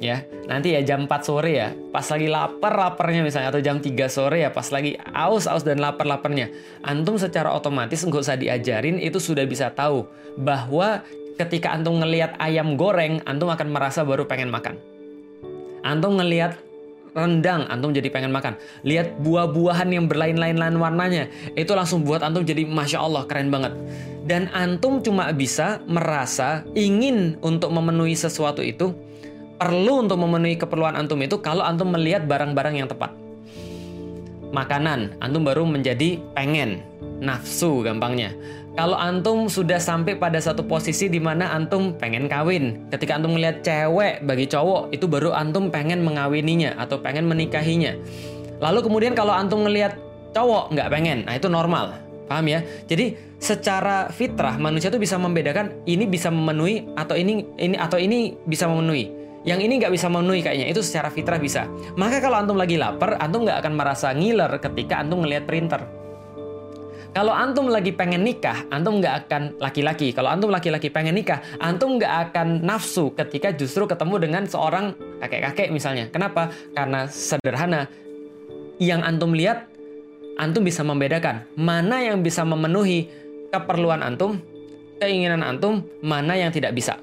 ya 0.02 0.26
nanti 0.50 0.74
ya 0.74 0.82
jam 0.82 1.06
4 1.06 1.10
sore 1.22 1.52
ya 1.54 1.68
pas 1.94 2.04
lagi 2.10 2.26
lapar 2.26 2.74
laparnya 2.74 3.22
misalnya 3.22 3.54
atau 3.54 3.62
jam 3.62 3.78
3 3.78 3.94
sore 4.10 4.42
ya 4.42 4.50
pas 4.50 4.66
lagi 4.74 4.98
aus 5.14 5.46
aus 5.46 5.62
dan 5.62 5.78
lapar 5.78 6.04
laparnya 6.04 6.50
antum 6.82 7.14
secara 7.14 7.54
otomatis 7.54 8.02
nggak 8.02 8.22
usah 8.26 8.34
diajarin 8.34 8.98
itu 8.98 9.22
sudah 9.22 9.46
bisa 9.46 9.70
tahu 9.70 10.04
bahwa 10.34 11.06
ketika 11.38 11.70
antum 11.70 12.02
ngelihat 12.02 12.34
ayam 12.42 12.74
goreng 12.74 13.22
antum 13.22 13.48
akan 13.48 13.70
merasa 13.70 14.02
baru 14.02 14.26
pengen 14.26 14.50
makan 14.50 14.76
Antum 15.84 16.16
ngelihat 16.16 16.56
rendang, 17.12 17.68
antum 17.68 17.92
jadi 17.92 18.08
pengen 18.08 18.32
makan. 18.32 18.56
Lihat 18.88 19.20
buah-buahan 19.20 19.92
yang 19.92 20.08
berlain-lain 20.08 20.56
warnanya, 20.80 21.28
itu 21.54 21.76
langsung 21.76 22.08
buat 22.08 22.24
antum 22.24 22.40
jadi 22.40 22.64
masya 22.64 23.04
Allah 23.04 23.28
keren 23.28 23.52
banget. 23.52 23.76
Dan 24.24 24.48
antum 24.56 25.04
cuma 25.04 25.28
bisa 25.36 25.84
merasa 25.84 26.64
ingin 26.72 27.36
untuk 27.44 27.68
memenuhi 27.68 28.16
sesuatu 28.16 28.64
itu, 28.64 28.96
perlu 29.64 30.04
untuk 30.04 30.20
memenuhi 30.20 30.60
keperluan 30.60 30.92
antum 30.92 31.16
itu 31.24 31.40
kalau 31.40 31.64
antum 31.64 31.88
melihat 31.88 32.28
barang-barang 32.28 32.84
yang 32.84 32.84
tepat. 32.84 33.16
Makanan, 34.52 35.16
antum 35.24 35.40
baru 35.40 35.64
menjadi 35.64 36.20
pengen, 36.36 36.84
nafsu 37.24 37.80
gampangnya. 37.80 38.36
Kalau 38.76 38.92
antum 38.92 39.48
sudah 39.48 39.80
sampai 39.80 40.20
pada 40.20 40.36
satu 40.36 40.68
posisi 40.68 41.08
di 41.08 41.16
mana 41.16 41.48
antum 41.56 41.96
pengen 41.96 42.28
kawin, 42.28 42.92
ketika 42.92 43.16
antum 43.16 43.32
melihat 43.32 43.64
cewek 43.64 44.20
bagi 44.28 44.44
cowok, 44.44 44.92
itu 44.92 45.08
baru 45.08 45.32
antum 45.32 45.72
pengen 45.72 46.04
mengawininya 46.04 46.76
atau 46.76 47.00
pengen 47.00 47.24
menikahinya. 47.24 47.96
Lalu 48.60 48.84
kemudian 48.84 49.16
kalau 49.16 49.32
antum 49.32 49.64
melihat 49.64 49.96
cowok 50.36 50.76
nggak 50.76 50.90
pengen, 50.92 51.24
nah 51.24 51.40
itu 51.40 51.48
normal, 51.48 51.96
paham 52.28 52.52
ya? 52.52 52.60
Jadi 52.84 53.16
secara 53.40 54.12
fitrah 54.12 54.60
manusia 54.60 54.92
itu 54.92 55.00
bisa 55.00 55.16
membedakan 55.16 55.72
ini 55.88 56.04
bisa 56.04 56.28
memenuhi 56.28 56.84
atau 56.98 57.16
ini 57.16 57.48
ini 57.56 57.80
atau 57.80 57.96
ini 57.96 58.36
bisa 58.44 58.68
memenuhi. 58.68 59.23
Yang 59.44 59.60
ini 59.68 59.72
nggak 59.76 59.92
bisa 59.92 60.08
memenuhi 60.08 60.40
kayaknya 60.40 60.72
itu 60.72 60.80
secara 60.80 61.12
fitrah 61.12 61.36
bisa. 61.36 61.68
Maka 62.00 62.18
kalau 62.24 62.40
antum 62.40 62.56
lagi 62.56 62.80
lapar, 62.80 63.20
antum 63.20 63.44
nggak 63.44 63.60
akan 63.60 63.72
merasa 63.76 64.10
ngiler 64.16 64.50
ketika 64.56 65.04
antum 65.04 65.20
melihat 65.20 65.44
printer 65.44 65.84
kalau 67.14 67.30
antum 67.30 67.70
lagi 67.70 67.94
pengen 67.94 68.26
nikah, 68.26 68.66
antum 68.74 68.98
nggak 68.98 69.30
akan 69.30 69.42
laki-laki. 69.62 70.10
Kalau 70.10 70.34
antum 70.34 70.50
laki-laki 70.50 70.90
pengen 70.90 71.14
nikah, 71.14 71.38
antum 71.62 71.94
nggak 71.94 72.10
akan 72.10 72.66
nafsu 72.66 73.14
ketika 73.14 73.54
justru 73.54 73.86
ketemu 73.86 74.18
dengan 74.18 74.42
seorang 74.50 74.98
kakek-kakek 75.22 75.70
misalnya. 75.70 76.10
Kenapa? 76.10 76.50
Karena 76.74 77.06
sederhana. 77.06 77.86
Yang 78.82 79.00
antum 79.06 79.30
lihat, 79.30 79.70
antum 80.42 80.66
bisa 80.66 80.82
membedakan 80.82 81.46
mana 81.54 82.02
yang 82.02 82.18
bisa 82.18 82.42
memenuhi 82.42 83.06
keperluan 83.54 84.02
antum, 84.02 84.42
keinginan 84.98 85.46
antum, 85.46 85.86
mana 86.02 86.34
yang 86.34 86.50
tidak 86.50 86.74
bisa. 86.74 86.98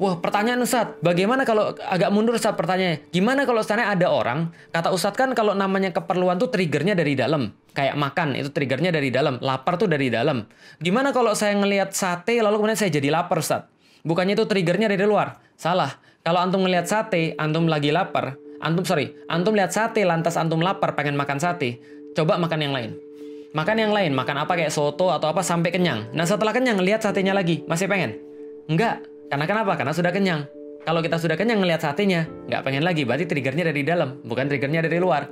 Wah, 0.00 0.16
pertanyaan 0.16 0.64
Ustadz, 0.64 1.04
bagaimana 1.04 1.44
kalau 1.44 1.76
agak 1.76 2.08
mundur 2.08 2.32
Ustadz 2.32 2.56
pertanyaannya? 2.56 3.12
Gimana 3.12 3.44
kalau 3.44 3.60
seandainya 3.60 3.92
ada 3.92 4.08
orang, 4.08 4.48
kata 4.72 4.96
Ustadz 4.96 5.20
kan 5.20 5.36
kalau 5.36 5.52
namanya 5.52 5.92
keperluan 5.92 6.40
tuh 6.40 6.48
triggernya 6.48 6.96
dari 6.96 7.12
dalam. 7.12 7.52
Kayak 7.76 8.00
makan, 8.00 8.32
itu 8.32 8.48
triggernya 8.48 8.96
dari 8.96 9.12
dalam. 9.12 9.36
Lapar 9.44 9.76
tuh 9.76 9.92
dari 9.92 10.08
dalam. 10.08 10.48
Gimana 10.80 11.12
kalau 11.12 11.36
saya 11.36 11.52
ngelihat 11.52 11.92
sate, 11.92 12.40
lalu 12.40 12.56
kemudian 12.64 12.80
saya 12.80 12.88
jadi 12.88 13.12
lapar 13.12 13.44
Ustadz? 13.44 13.68
Bukannya 14.00 14.40
itu 14.40 14.48
triggernya 14.48 14.88
dari 14.88 15.04
luar? 15.04 15.36
Salah. 15.60 16.00
Kalau 16.24 16.40
antum 16.40 16.64
ngelihat 16.64 16.88
sate, 16.88 17.36
antum 17.36 17.68
lagi 17.68 17.92
lapar. 17.92 18.40
Antum, 18.64 18.88
sorry, 18.88 19.12
antum 19.28 19.52
lihat 19.52 19.76
sate, 19.76 20.00
lantas 20.08 20.40
antum 20.40 20.64
lapar, 20.64 20.96
pengen 20.96 21.12
makan 21.12 21.36
sate. 21.36 21.76
Coba 22.16 22.40
makan 22.40 22.60
yang 22.64 22.72
lain. 22.72 22.96
Makan 23.52 23.76
yang 23.76 23.92
lain, 23.92 24.16
makan 24.16 24.48
apa 24.48 24.56
kayak 24.56 24.72
soto 24.72 25.12
atau 25.12 25.28
apa 25.28 25.44
sampai 25.44 25.68
kenyang. 25.68 26.08
Nah 26.16 26.24
setelah 26.24 26.56
kenyang, 26.56 26.80
lihat 26.80 27.04
satenya 27.04 27.36
lagi. 27.36 27.68
Masih 27.68 27.84
pengen? 27.84 28.16
Enggak, 28.70 29.02
karena 29.30 29.46
kenapa? 29.46 29.78
Karena 29.78 29.94
sudah 29.94 30.10
kenyang. 30.10 30.42
Kalau 30.82 31.00
kita 31.04 31.22
sudah 31.22 31.38
kenyang 31.38 31.62
ngelihat 31.62 31.86
satenya, 31.86 32.26
nggak 32.50 32.66
pengen 32.66 32.82
lagi, 32.82 33.06
berarti 33.06 33.30
triggernya 33.30 33.68
dari 33.70 33.86
dalam, 33.86 34.18
bukan 34.26 34.50
triggernya 34.50 34.90
dari 34.90 34.98
luar. 34.98 35.30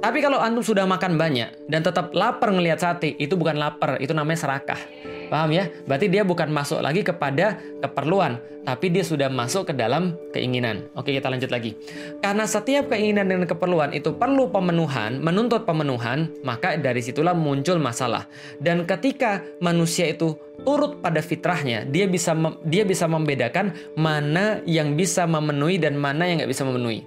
Tapi 0.00 0.18
kalau 0.24 0.40
antum 0.40 0.64
sudah 0.64 0.88
makan 0.88 1.20
banyak 1.20 1.68
dan 1.68 1.84
tetap 1.84 2.14
lapar 2.16 2.54
ngelihat 2.54 2.80
sate, 2.80 3.12
itu 3.20 3.36
bukan 3.36 3.60
lapar, 3.60 4.00
itu 4.00 4.16
namanya 4.16 4.48
serakah. 4.48 4.80
Paham 5.28 5.50
ya? 5.52 5.68
Berarti 5.88 6.06
dia 6.10 6.22
bukan 6.22 6.48
masuk 6.50 6.80
lagi 6.80 7.04
kepada 7.04 7.58
keperluan, 7.80 8.38
tapi 8.64 8.88
dia 8.88 9.04
sudah 9.04 9.28
masuk 9.28 9.70
ke 9.70 9.74
dalam 9.76 10.16
keinginan. 10.32 10.88
Oke, 10.96 11.12
kita 11.12 11.28
lanjut 11.28 11.52
lagi. 11.52 11.76
Karena 12.24 12.48
setiap 12.48 12.88
keinginan 12.88 13.28
dan 13.28 13.44
keperluan 13.44 13.92
itu 13.92 14.16
perlu 14.16 14.48
pemenuhan, 14.48 15.20
menuntut 15.20 15.68
pemenuhan, 15.68 16.32
maka 16.40 16.80
dari 16.80 17.04
situlah 17.04 17.36
muncul 17.36 17.76
masalah. 17.76 18.24
Dan 18.56 18.88
ketika 18.88 19.44
manusia 19.60 20.08
itu 20.08 20.36
turut 20.64 21.04
pada 21.04 21.20
fitrahnya, 21.20 21.84
dia 21.84 22.08
bisa 22.08 22.32
dia 22.64 22.88
bisa 22.88 23.04
membedakan 23.04 23.76
mana 24.00 24.64
yang 24.64 24.96
bisa 24.96 25.28
memenuhi 25.28 25.76
dan 25.76 26.00
mana 26.00 26.24
yang 26.24 26.40
nggak 26.40 26.52
bisa 26.52 26.64
memenuhi. 26.64 27.04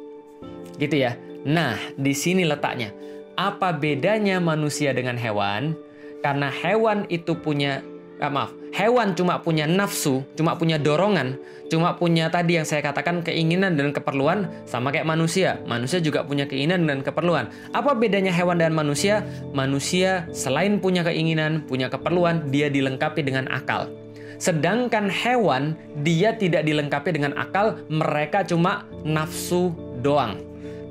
Gitu 0.77 1.01
ya. 1.01 1.17
Nah, 1.47 1.79
di 1.97 2.13
sini 2.13 2.45
letaknya. 2.45 2.93
Apa 3.37 3.69
bedanya 3.69 4.41
manusia 4.41 4.93
dengan 4.97 5.13
hewan? 5.13 5.77
Karena 6.25 6.49
hewan 6.49 7.05
itu 7.13 7.37
punya 7.37 7.85
ah, 8.21 8.31
maaf, 8.31 8.51
hewan 8.73 9.13
cuma 9.13 9.41
punya 9.41 9.65
nafsu, 9.69 10.25
cuma 10.37 10.57
punya 10.57 10.77
dorongan, 10.81 11.37
cuma 11.69 11.93
punya 11.97 12.29
tadi 12.29 12.57
yang 12.57 12.65
saya 12.65 12.81
katakan 12.81 13.21
keinginan 13.21 13.77
dan 13.77 13.93
keperluan 13.93 14.49
sama 14.65 14.89
kayak 14.89 15.05
manusia. 15.05 15.61
Manusia 15.65 16.01
juga 16.01 16.25
punya 16.25 16.49
keinginan 16.49 16.85
dan 16.87 17.05
keperluan. 17.05 17.49
Apa 17.73 17.93
bedanya 17.93 18.33
hewan 18.33 18.57
dan 18.57 18.73
manusia? 18.73 19.25
Manusia 19.53 20.25
selain 20.33 20.81
punya 20.81 21.05
keinginan, 21.05 21.65
punya 21.65 21.89
keperluan, 21.91 22.49
dia 22.49 22.69
dilengkapi 22.71 23.21
dengan 23.21 23.49
akal. 23.53 23.89
Sedangkan 24.37 25.09
hewan 25.09 25.73
dia 26.05 26.37
tidak 26.37 26.61
dilengkapi 26.61 27.09
dengan 27.09 27.33
akal, 27.33 27.81
mereka 27.89 28.45
cuma 28.45 28.85
nafsu 29.01 29.73
doang, 30.05 30.37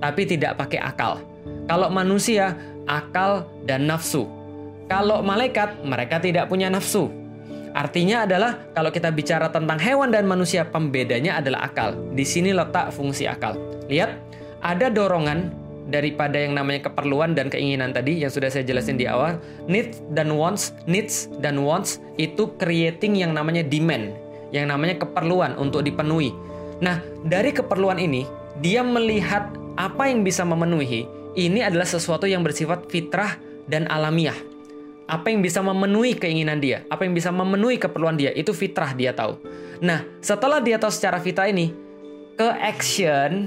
tapi 0.02 0.26
tidak 0.26 0.58
pakai 0.58 0.82
akal. 0.82 1.22
Kalau 1.70 1.86
manusia, 1.90 2.58
akal 2.90 3.46
dan 3.62 3.86
nafsu. 3.86 4.26
Kalau 4.86 5.18
malaikat, 5.18 5.82
mereka 5.82 6.22
tidak 6.22 6.46
punya 6.46 6.70
nafsu. 6.70 7.10
Artinya 7.74 8.24
adalah 8.24 8.56
kalau 8.72 8.94
kita 8.94 9.10
bicara 9.10 9.50
tentang 9.50 9.82
hewan 9.82 10.14
dan 10.14 10.30
manusia, 10.30 10.62
pembedanya 10.62 11.42
adalah 11.42 11.66
akal. 11.66 11.98
Di 12.14 12.22
sini 12.22 12.54
letak 12.54 12.94
fungsi 12.94 13.26
akal. 13.26 13.58
Lihat, 13.90 14.14
ada 14.62 14.86
dorongan 14.86 15.50
daripada 15.90 16.38
yang 16.38 16.54
namanya 16.54 16.86
keperluan 16.86 17.34
dan 17.34 17.50
keinginan 17.50 17.92
tadi 17.92 18.22
yang 18.22 18.30
sudah 18.30 18.46
saya 18.46 18.62
jelasin 18.62 18.94
di 18.94 19.10
awal. 19.10 19.42
Needs 19.66 20.00
dan 20.14 20.32
wants, 20.38 20.70
needs 20.86 21.28
dan 21.42 21.60
wants 21.66 21.98
itu 22.16 22.48
creating 22.56 23.18
yang 23.18 23.34
namanya 23.34 23.66
demand, 23.66 24.14
yang 24.54 24.70
namanya 24.70 25.02
keperluan 25.02 25.58
untuk 25.58 25.82
dipenuhi. 25.82 26.30
Nah, 26.78 27.02
dari 27.26 27.50
keperluan 27.50 27.98
ini, 27.98 28.22
dia 28.62 28.86
melihat 28.86 29.50
apa 29.74 30.08
yang 30.08 30.22
bisa 30.22 30.46
memenuhi, 30.46 31.10
ini 31.34 31.60
adalah 31.60 31.84
sesuatu 31.84 32.24
yang 32.24 32.46
bersifat 32.46 32.86
fitrah 32.88 33.36
dan 33.68 33.84
alamiah 33.90 34.55
apa 35.06 35.30
yang 35.30 35.40
bisa 35.40 35.62
memenuhi 35.62 36.18
keinginan 36.18 36.58
dia, 36.58 36.82
apa 36.90 37.06
yang 37.06 37.14
bisa 37.14 37.30
memenuhi 37.30 37.78
keperluan 37.78 38.18
dia, 38.18 38.34
itu 38.34 38.50
fitrah 38.50 38.90
dia 38.92 39.14
tahu. 39.14 39.38
Nah, 39.78 40.02
setelah 40.18 40.58
dia 40.58 40.82
tahu 40.82 40.90
secara 40.90 41.22
fitrah 41.22 41.46
ini, 41.46 41.70
ke 42.34 42.48
action, 42.58 43.46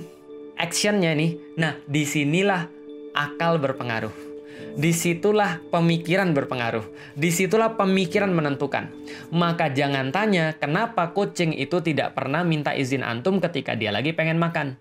actionnya 0.56 1.12
nih, 1.12 1.36
nah 1.60 1.76
di 1.84 2.08
sinilah 2.08 2.72
akal 3.12 3.60
berpengaruh. 3.60 4.32
Di 4.80 4.96
situlah 4.96 5.60
pemikiran 5.74 6.32
berpengaruh. 6.32 6.86
Di 7.18 7.34
situlah 7.34 7.76
pemikiran 7.76 8.32
menentukan. 8.32 8.88
Maka 9.34 9.68
jangan 9.74 10.14
tanya 10.16 10.56
kenapa 10.56 11.12
kucing 11.12 11.52
itu 11.52 11.84
tidak 11.84 12.16
pernah 12.16 12.48
minta 12.48 12.72
izin 12.72 13.04
antum 13.04 13.44
ketika 13.44 13.76
dia 13.76 13.92
lagi 13.92 14.16
pengen 14.16 14.40
makan. 14.40 14.80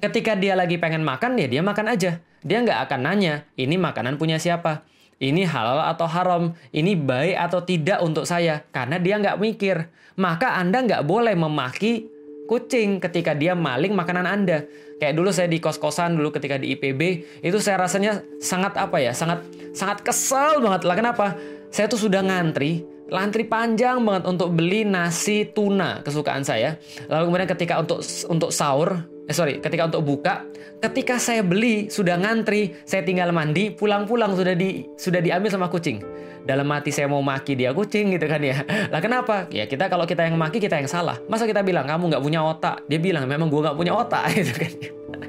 Ketika 0.00 0.36
dia 0.36 0.56
lagi 0.58 0.76
pengen 0.76 1.06
makan, 1.06 1.40
ya 1.40 1.48
dia 1.48 1.62
makan 1.64 1.86
aja. 1.88 2.20
Dia 2.44 2.58
nggak 2.64 2.88
akan 2.88 3.00
nanya, 3.00 3.48
ini 3.56 3.76
makanan 3.76 4.16
punya 4.16 4.40
siapa 4.40 4.89
ini 5.20 5.44
halal 5.44 5.84
atau 5.84 6.08
haram, 6.08 6.56
ini 6.72 6.96
baik 6.96 7.36
atau 7.36 7.60
tidak 7.60 8.00
untuk 8.00 8.24
saya, 8.24 8.64
karena 8.72 8.96
dia 8.96 9.20
nggak 9.20 9.36
mikir. 9.36 9.86
Maka 10.16 10.56
Anda 10.56 10.80
nggak 10.80 11.04
boleh 11.04 11.36
memaki 11.36 12.08
kucing 12.48 12.98
ketika 12.98 13.36
dia 13.36 13.52
maling 13.52 13.92
makanan 13.92 14.26
Anda. 14.26 14.64
Kayak 14.96 15.14
dulu 15.20 15.30
saya 15.30 15.46
di 15.46 15.60
kos-kosan 15.60 16.16
dulu 16.16 16.32
ketika 16.32 16.56
di 16.56 16.72
IPB, 16.72 17.00
itu 17.44 17.58
saya 17.60 17.84
rasanya 17.84 18.24
sangat 18.40 18.74
apa 18.80 18.96
ya, 18.96 19.12
sangat 19.12 19.44
sangat 19.76 20.00
kesel 20.02 20.58
banget 20.64 20.88
lah. 20.88 20.96
Kenapa? 20.96 21.26
Saya 21.70 21.86
tuh 21.86 22.00
sudah 22.00 22.24
ngantri, 22.24 22.82
lantri 23.12 23.44
panjang 23.46 24.02
banget 24.02 24.24
untuk 24.24 24.56
beli 24.56 24.82
nasi 24.88 25.46
tuna 25.46 26.00
kesukaan 26.02 26.42
saya. 26.42 26.80
Lalu 27.06 27.22
kemudian 27.30 27.50
ketika 27.54 27.74
untuk 27.78 28.00
untuk 28.26 28.50
sahur, 28.50 29.06
eh 29.30 29.34
sorry, 29.34 29.62
ketika 29.62 29.86
untuk 29.86 30.02
buka, 30.02 30.42
ketika 30.82 31.22
saya 31.22 31.46
beli 31.46 31.86
sudah 31.86 32.18
ngantri, 32.18 32.74
saya 32.82 33.06
tinggal 33.06 33.30
mandi, 33.30 33.70
pulang-pulang 33.70 34.34
sudah 34.34 34.58
di 34.58 34.90
sudah 34.98 35.22
diambil 35.22 35.46
sama 35.54 35.70
kucing. 35.70 36.02
Dalam 36.42 36.66
hati 36.74 36.90
saya 36.90 37.06
mau 37.06 37.22
maki 37.22 37.54
dia 37.54 37.70
kucing 37.70 38.10
gitu 38.10 38.26
kan 38.26 38.42
ya. 38.42 38.66
Lah 38.92 38.98
kenapa? 38.98 39.46
Ya 39.54 39.70
kita 39.70 39.86
kalau 39.86 40.02
kita 40.02 40.26
yang 40.26 40.34
maki 40.34 40.58
kita 40.58 40.82
yang 40.82 40.90
salah. 40.90 41.22
Masa 41.30 41.46
kita 41.46 41.62
bilang 41.62 41.86
kamu 41.86 42.10
nggak 42.10 42.22
punya 42.26 42.42
otak? 42.42 42.82
Dia 42.90 42.98
bilang 42.98 43.30
memang 43.30 43.46
gua 43.46 43.70
nggak 43.70 43.78
punya 43.78 43.94
otak 43.94 44.24
gitu 44.42 44.50
kan. 44.50 44.72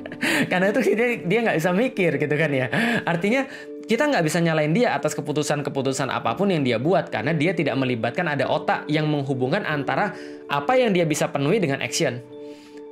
Karena 0.50 0.74
itu 0.74 0.80
dia 0.98 1.08
dia 1.22 1.40
nggak 1.46 1.58
bisa 1.62 1.70
mikir 1.70 2.12
gitu 2.18 2.36
kan 2.42 2.50
ya. 2.50 2.68
Artinya 3.06 3.46
kita 3.86 4.10
nggak 4.10 4.24
bisa 4.26 4.42
nyalain 4.42 4.74
dia 4.74 4.98
atas 4.98 5.14
keputusan-keputusan 5.14 6.10
apa 6.10 6.34
pun 6.34 6.50
yang 6.50 6.66
dia 6.66 6.80
buat 6.80 7.12
karena 7.12 7.36
dia 7.36 7.52
tidak 7.52 7.76
melibatkan 7.76 8.24
ada 8.24 8.48
otak 8.48 8.88
yang 8.88 9.06
menghubungkan 9.06 9.68
antara 9.68 10.16
apa 10.48 10.74
yang 10.80 10.90
dia 10.90 11.06
bisa 11.06 11.30
penuhi 11.30 11.62
dengan 11.62 11.84
action. 11.84 12.41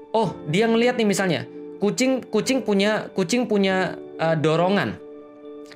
Oh, 0.10 0.34
dia 0.50 0.66
ngelihat 0.66 0.98
nih 0.98 1.06
misalnya, 1.06 1.46
kucing 1.78 2.26
kucing 2.34 2.66
punya 2.66 3.14
kucing 3.14 3.46
punya 3.46 3.94
uh, 4.18 4.34
dorongan. 4.34 4.98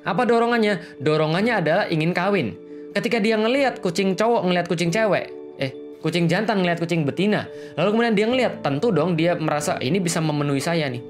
Apa 0.02 0.26
dorongannya? 0.26 0.98
Dorongannya 0.98 1.54
adalah 1.62 1.84
ingin 1.86 2.10
kawin. 2.10 2.58
Ketika 2.92 3.22
dia 3.22 3.38
ngelihat 3.38 3.78
kucing 3.78 4.18
cowok 4.18 4.42
ngelihat 4.46 4.66
kucing 4.66 4.90
cewek, 4.90 5.30
eh 5.62 5.70
kucing 6.02 6.26
jantan 6.26 6.60
ngelihat 6.60 6.82
kucing 6.82 7.06
betina, 7.06 7.46
lalu 7.78 7.94
kemudian 7.94 8.14
dia 8.14 8.26
ngelihat, 8.26 8.52
tentu 8.60 8.90
dong 8.90 9.14
dia 9.14 9.38
merasa 9.38 9.78
ini 9.78 10.02
bisa 10.02 10.18
memenuhi 10.18 10.60
saya 10.60 10.90
nih. 10.90 11.02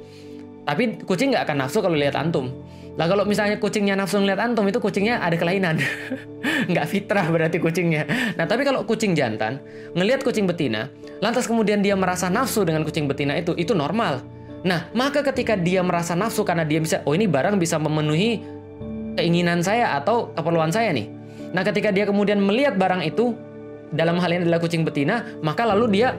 Tapi 0.65 1.05
kucing 1.05 1.33
nggak 1.33 1.49
akan 1.49 1.57
nafsu 1.65 1.81
kalau 1.81 1.97
lihat 1.97 2.17
antum. 2.17 2.53
Lah 2.95 3.11
kalau 3.11 3.27
misalnya 3.27 3.59
kucingnya 3.59 3.99
nafsu 3.99 4.23
ngeliat 4.23 4.39
antum 4.39 4.63
itu 4.71 4.79
kucingnya 4.79 5.19
ada 5.19 5.35
kelainan. 5.35 5.83
nggak 6.71 6.87
fitrah 6.87 7.27
berarti 7.27 7.59
kucingnya. 7.59 8.07
Nah 8.39 8.47
tapi 8.47 8.63
kalau 8.63 8.87
kucing 8.87 9.19
jantan 9.19 9.59
ngelihat 9.99 10.23
kucing 10.23 10.47
betina, 10.47 10.95
lantas 11.19 11.51
kemudian 11.51 11.83
dia 11.83 11.99
merasa 11.99 12.31
nafsu 12.31 12.63
dengan 12.63 12.87
kucing 12.87 13.11
betina 13.11 13.35
itu, 13.35 13.51
itu 13.59 13.75
normal. 13.75 14.23
Nah 14.63 14.87
maka 14.95 15.27
ketika 15.27 15.59
dia 15.59 15.83
merasa 15.83 16.15
nafsu 16.15 16.47
karena 16.47 16.63
dia 16.63 16.79
bisa, 16.79 17.03
oh 17.03 17.19
ini 17.19 17.27
barang 17.27 17.59
bisa 17.59 17.83
memenuhi 17.83 18.39
keinginan 19.19 19.59
saya 19.59 19.99
atau 19.99 20.31
keperluan 20.39 20.71
saya 20.71 20.95
nih. 20.95 21.11
Nah 21.51 21.67
ketika 21.67 21.91
dia 21.91 22.07
kemudian 22.07 22.39
melihat 22.39 22.79
barang 22.79 23.03
itu, 23.03 23.35
dalam 23.91 24.23
hal 24.23 24.31
ini 24.31 24.47
adalah 24.47 24.63
kucing 24.63 24.87
betina, 24.87 25.27
maka 25.43 25.67
lalu 25.67 25.99
dia 25.99 26.15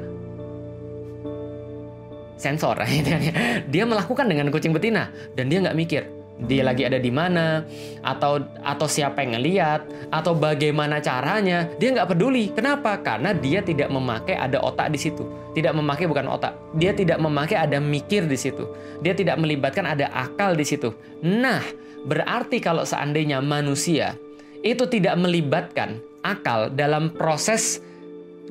sensor. 2.36 2.84
dia 3.74 3.84
melakukan 3.88 4.28
dengan 4.28 4.52
kucing 4.52 4.76
betina 4.76 5.08
dan 5.40 5.48
dia 5.48 5.64
nggak 5.64 5.80
mikir 5.80 6.04
dia 6.36 6.68
lagi 6.68 6.84
ada 6.84 7.00
di 7.00 7.08
mana 7.08 7.64
atau 8.04 8.44
atau 8.60 8.88
siapa 8.92 9.24
yang 9.24 9.40
ngeliat 9.40 10.12
atau 10.12 10.36
bagaimana 10.36 11.00
caranya 11.00 11.64
dia 11.80 11.96
nggak 11.96 12.12
peduli. 12.12 12.52
Kenapa? 12.52 13.00
Karena 13.00 13.32
dia 13.32 13.64
tidak 13.64 13.88
memakai 13.88 14.36
ada 14.36 14.60
otak 14.60 14.92
di 14.92 15.00
situ. 15.00 15.24
Tidak 15.56 15.72
memakai 15.72 16.06
bukan 16.12 16.28
otak. 16.28 16.52
Dia 16.76 16.92
tidak 16.92 17.24
memakai 17.24 17.56
ada 17.56 17.80
mikir 17.80 18.28
di 18.28 18.36
situ. 18.36 18.68
Dia 19.00 19.16
tidak 19.16 19.40
melibatkan 19.40 19.88
ada 19.88 20.12
akal 20.12 20.60
di 20.60 20.68
situ. 20.68 20.92
Nah 21.24 21.64
berarti 22.04 22.60
kalau 22.60 22.84
seandainya 22.84 23.40
manusia 23.40 24.20
itu 24.60 24.84
tidak 24.92 25.16
melibatkan 25.16 26.04
akal 26.20 26.68
dalam 26.68 27.16
proses 27.16 27.80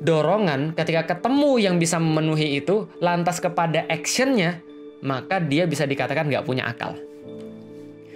dorongan 0.01 0.75
ketika 0.75 1.15
ketemu 1.15 1.51
yang 1.63 1.77
bisa 1.79 2.01
memenuhi 2.03 2.59
itu 2.59 2.91
lantas 2.99 3.39
kepada 3.39 3.87
actionnya 3.87 4.59
maka 5.05 5.39
dia 5.39 5.69
bisa 5.71 5.87
dikatakan 5.87 6.27
nggak 6.27 6.47
punya 6.47 6.67
akal 6.67 6.99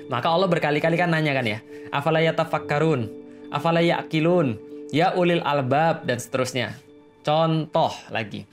maka 0.09 0.33
Allah 0.33 0.49
berkali-kali 0.49 0.97
kan 0.97 1.13
nanya 1.13 1.37
kan 1.37 1.47
ya, 1.47 1.59
afala 1.93 2.21
yatafakkarun, 2.25 3.09
afala 3.53 3.85
ya'kilun, 3.85 4.57
ya 4.93 5.13
ulil 5.17 5.45
albab 5.45 6.05
dan 6.09 6.17
seterusnya. 6.17 6.77
Contoh 7.25 7.93
lagi. 8.09 8.49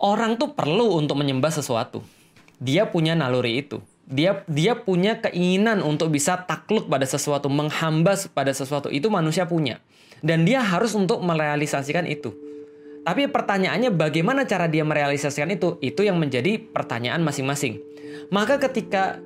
orang 0.00 0.40
tuh 0.40 0.56
perlu 0.56 0.96
untuk 0.96 1.20
menyembah 1.20 1.52
sesuatu. 1.52 2.00
Dia 2.56 2.88
punya 2.88 3.12
naluri 3.12 3.60
itu. 3.60 3.84
Dia 4.08 4.42
dia 4.48 4.74
punya 4.74 5.20
keinginan 5.20 5.84
untuk 5.84 6.10
bisa 6.10 6.40
takluk 6.48 6.88
pada 6.88 7.04
sesuatu, 7.04 7.52
menghamba 7.52 8.16
pada 8.32 8.50
sesuatu. 8.50 8.88
Itu 8.88 9.12
manusia 9.12 9.44
punya. 9.44 9.78
Dan 10.24 10.48
dia 10.48 10.64
harus 10.64 10.96
untuk 10.96 11.20
merealisasikan 11.20 12.08
itu. 12.08 12.32
Tapi 13.04 13.28
pertanyaannya 13.28 13.92
bagaimana 13.92 14.44
cara 14.44 14.68
dia 14.68 14.84
merealisasikan 14.84 15.48
itu? 15.52 15.80
Itu 15.80 16.04
yang 16.04 16.20
menjadi 16.20 16.60
pertanyaan 16.60 17.20
masing-masing. 17.24 17.80
Maka 18.28 18.60
ketika 18.60 19.20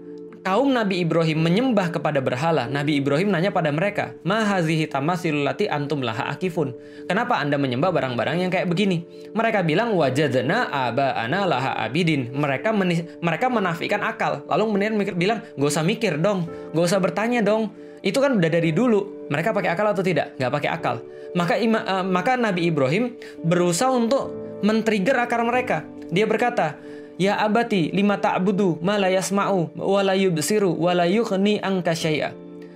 kaum 0.44 0.70
Nabi 0.70 1.00
Ibrahim 1.00 1.40
menyembah 1.40 1.88
kepada 1.88 2.20
berhala, 2.20 2.68
Nabi 2.68 3.00
Ibrahim 3.00 3.32
nanya 3.32 3.48
pada 3.48 3.72
mereka, 3.72 4.12
"Mahazihi 4.28 4.84
tamasilulati 4.86 5.66
antum 5.72 6.04
laha 6.04 6.28
akifun." 6.28 6.76
Kenapa 7.08 7.40
Anda 7.40 7.56
menyembah 7.56 7.88
barang-barang 7.90 8.36
yang 8.44 8.52
kayak 8.52 8.68
begini? 8.68 9.08
Mereka 9.32 9.64
bilang, 9.64 9.96
"Wajadna 9.96 10.68
ana 10.70 11.48
laha 11.48 11.72
abidin." 11.80 12.28
Mereka 12.36 12.76
mereka 13.24 13.46
menafikan 13.48 14.04
akal. 14.04 14.44
Lalu 14.44 14.62
kemudian 14.68 14.92
mikir 15.00 15.14
bilang, 15.16 15.40
"Gak 15.56 15.68
usah 15.72 15.82
mikir 15.82 16.20
dong, 16.20 16.44
gak 16.76 16.84
usah 16.84 17.00
bertanya 17.00 17.40
dong." 17.40 17.72
Itu 18.04 18.20
kan 18.20 18.36
udah 18.36 18.50
dari 18.52 18.68
dulu. 18.68 19.26
Mereka 19.32 19.56
pakai 19.56 19.72
akal 19.72 19.88
atau 19.88 20.04
tidak? 20.04 20.36
Gak 20.36 20.52
pakai 20.52 20.68
akal. 20.68 21.00
Maka 21.32 21.56
ima, 21.56 21.80
uh, 21.88 22.04
maka 22.04 22.36
Nabi 22.36 22.68
Ibrahim 22.68 23.16
berusaha 23.40 23.88
untuk 23.88 24.28
men-trigger 24.60 25.24
akar 25.24 25.40
mereka. 25.40 25.88
Dia 26.12 26.28
berkata, 26.28 26.76
Ya 27.14 27.38
abati 27.38 27.94
lima 27.94 28.18
ta'budu 28.18 28.82
ma 28.82 28.98
la 28.98 29.06
yasma'u 29.06 29.78
wa 29.78 30.00
la 30.02 30.18
yubsiru 30.18 30.74
wa 30.74 30.90
la 30.94 31.06
yughni. 31.06 31.62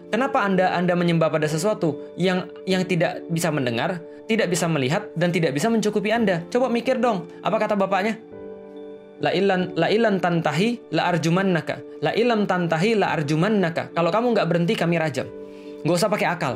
Kenapa 0.09 0.40
Anda 0.40 0.72
Anda 0.72 0.94
menyembah 0.96 1.29
pada 1.29 1.44
sesuatu 1.44 2.14
yang 2.16 2.48
yang 2.64 2.87
tidak 2.88 3.27
bisa 3.29 3.53
mendengar, 3.53 4.01
tidak 4.31 4.48
bisa 4.48 4.64
melihat 4.70 5.11
dan 5.18 5.35
tidak 5.35 5.53
bisa 5.53 5.68
mencukupi 5.68 6.14
Anda? 6.14 6.46
Coba 6.48 6.70
mikir 6.70 7.03
dong. 7.03 7.29
Apa 7.44 7.61
kata 7.61 7.74
bapaknya? 7.77 8.16
La 9.18 9.35
ilan 9.35 9.74
la 9.74 9.90
ilan 9.90 10.22
tantahi 10.22 10.94
la 10.94 11.11
arjumannaka. 11.11 11.83
La 12.01 12.14
ilam 12.14 12.46
tantahi 12.46 12.94
la 12.94 13.18
arjumannaka. 13.18 13.90
Kalau 13.90 14.09
kamu 14.14 14.38
nggak 14.38 14.46
berhenti 14.46 14.74
kami 14.79 14.96
rajam. 14.96 15.27
Nggak 15.83 15.96
usah 15.98 16.09
pakai 16.09 16.29
akal. 16.31 16.55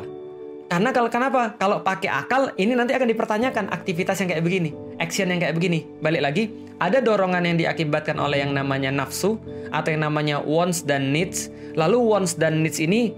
Karena 0.73 0.89
kalau 0.89 1.05
kenapa? 1.05 1.53
Kalau 1.61 1.85
pakai 1.85 2.09
akal, 2.09 2.49
ini 2.57 2.73
nanti 2.73 2.97
akan 2.97 3.05
dipertanyakan 3.05 3.69
aktivitas 3.69 4.17
yang 4.25 4.33
kayak 4.33 4.41
begini, 4.41 4.73
action 4.97 5.29
yang 5.29 5.37
kayak 5.37 5.53
begini. 5.53 5.85
Balik 6.01 6.25
lagi, 6.25 6.49
ada 6.81 6.97
dorongan 6.97 7.45
yang 7.45 7.61
diakibatkan 7.61 8.17
oleh 8.17 8.41
yang 8.41 8.57
namanya 8.57 8.89
nafsu 8.89 9.37
atau 9.69 9.93
yang 9.93 10.09
namanya 10.09 10.41
wants 10.41 10.81
dan 10.81 11.13
needs. 11.13 11.53
Lalu 11.77 12.01
wants 12.01 12.33
dan 12.33 12.65
needs 12.65 12.81
ini 12.81 13.13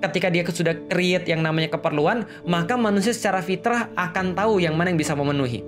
ketika 0.00 0.32
dia 0.32 0.40
sudah 0.48 0.72
create 0.88 1.28
yang 1.28 1.44
namanya 1.44 1.76
keperluan, 1.76 2.24
maka 2.48 2.80
manusia 2.80 3.12
secara 3.12 3.44
fitrah 3.44 3.92
akan 4.00 4.32
tahu 4.32 4.64
yang 4.64 4.72
mana 4.72 4.88
yang 4.88 4.96
bisa 4.96 5.12
memenuhi 5.12 5.60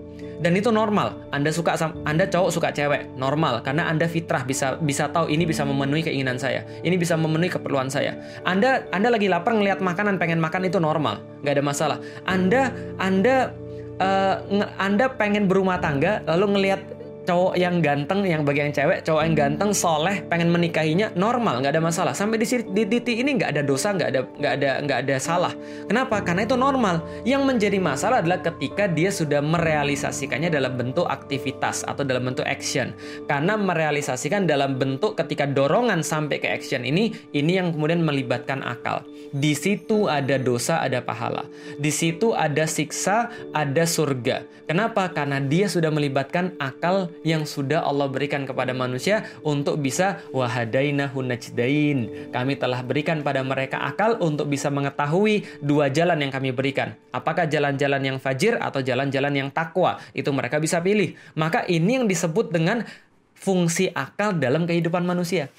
dan 0.43 0.59
itu 0.59 0.75
normal. 0.75 1.23
Anda 1.31 1.55
suka 1.55 1.79
Anda 2.03 2.27
cowok 2.27 2.51
suka 2.51 2.69
cewek, 2.75 3.15
normal 3.15 3.63
karena 3.63 3.87
Anda 3.87 4.11
fitrah 4.11 4.43
bisa 4.43 4.77
bisa 4.83 5.09
tahu 5.09 5.31
ini 5.31 5.47
bisa 5.47 5.63
memenuhi 5.63 6.03
keinginan 6.03 6.37
saya. 6.37 6.67
Ini 6.83 6.99
bisa 6.99 7.15
memenuhi 7.15 7.49
keperluan 7.49 7.87
saya. 7.89 8.19
Anda 8.43 8.83
Anda 8.91 9.15
lagi 9.15 9.31
lapar 9.31 9.55
ngelihat 9.55 9.79
makanan 9.79 10.19
pengen 10.19 10.43
makan 10.43 10.67
itu 10.67 10.83
normal, 10.83 11.23
nggak 11.47 11.55
ada 11.57 11.65
masalah. 11.65 11.99
Anda 12.27 12.75
Anda 12.99 13.55
uh, 14.03 14.67
Anda 14.83 15.15
pengen 15.15 15.47
berumah 15.47 15.79
tangga 15.79 16.27
lalu 16.27 16.59
ngelihat 16.59 17.02
cowok 17.23 17.55
yang 17.55 17.79
ganteng, 17.79 18.27
yang 18.27 18.43
bagian 18.43 18.75
cewek, 18.75 19.07
cowok 19.07 19.23
yang 19.23 19.35
ganteng, 19.39 19.71
soleh, 19.71 20.23
pengen 20.27 20.51
menikahinya 20.51 21.15
normal, 21.15 21.63
nggak 21.63 21.73
ada 21.79 21.83
masalah. 21.83 22.13
Sampai 22.13 22.43
di 22.43 22.47
di 22.47 22.83
titik 22.87 23.23
ini 23.23 23.39
nggak 23.39 23.51
ada 23.55 23.63
dosa, 23.63 23.95
nggak 23.95 24.09
ada 24.11 24.21
nggak 24.27 24.53
ada 24.59 24.71
nggak 24.83 24.99
ada 25.07 25.17
salah. 25.23 25.53
Kenapa? 25.87 26.21
Karena 26.27 26.43
itu 26.45 26.59
normal. 26.59 27.05
Yang 27.23 27.43
menjadi 27.47 27.79
masalah 27.79 28.21
adalah 28.21 28.43
ketika 28.43 28.91
dia 28.91 29.15
sudah 29.15 29.39
merealisasikannya 29.39 30.51
dalam 30.51 30.75
bentuk 30.75 31.07
aktivitas 31.07 31.87
atau 31.87 32.03
dalam 32.03 32.27
bentuk 32.27 32.45
action. 32.45 32.95
Karena 33.31 33.55
merealisasikan 33.55 34.45
dalam 34.45 34.77
bentuk 34.77 35.15
ketika 35.15 35.47
dorongan 35.47 36.03
sampai 36.03 36.43
ke 36.43 36.49
action 36.51 36.83
ini, 36.83 37.15
ini 37.31 37.59
yang 37.59 37.71
kemudian 37.71 38.03
melibatkan 38.03 38.61
akal. 38.67 39.07
Di 39.33 39.55
situ 39.55 40.11
ada 40.11 40.37
dosa, 40.37 40.83
ada 40.83 41.01
pahala. 41.01 41.47
Di 41.79 41.89
situ 41.89 42.35
ada 42.35 42.67
siksa, 42.67 43.31
ada 43.55 43.85
surga. 43.87 44.45
Kenapa? 44.67 45.09
Karena 45.13 45.41
dia 45.41 45.69
sudah 45.69 45.93
melibatkan 45.93 46.57
akal 46.57 47.12
yang 47.21 47.45
sudah 47.45 47.85
Allah 47.85 48.09
berikan 48.09 48.49
kepada 48.49 48.73
manusia 48.73 49.29
untuk 49.45 49.79
bisa 49.79 50.25
wahadainahu 50.33 51.21
najdain. 51.21 52.33
Kami 52.33 52.53
telah 52.57 52.81
berikan 52.81 53.21
pada 53.21 53.45
mereka 53.45 53.85
akal 53.85 54.17
untuk 54.25 54.49
bisa 54.49 54.73
mengetahui 54.73 55.61
dua 55.61 55.93
jalan 55.93 56.19
yang 56.25 56.33
kami 56.33 56.51
berikan. 56.51 56.97
Apakah 57.13 57.45
jalan-jalan 57.45 58.01
yang 58.01 58.19
fajir 58.19 58.57
atau 58.57 58.81
jalan-jalan 58.81 59.33
yang 59.33 59.49
takwa? 59.53 60.01
Itu 60.17 60.33
mereka 60.33 60.57
bisa 60.59 60.81
pilih. 60.81 61.13
Maka 61.37 61.69
ini 61.69 62.01
yang 62.01 62.07
disebut 62.09 62.51
dengan 62.51 62.89
fungsi 63.37 63.93
akal 63.93 64.37
dalam 64.37 64.65
kehidupan 64.65 65.05
manusia. 65.05 65.53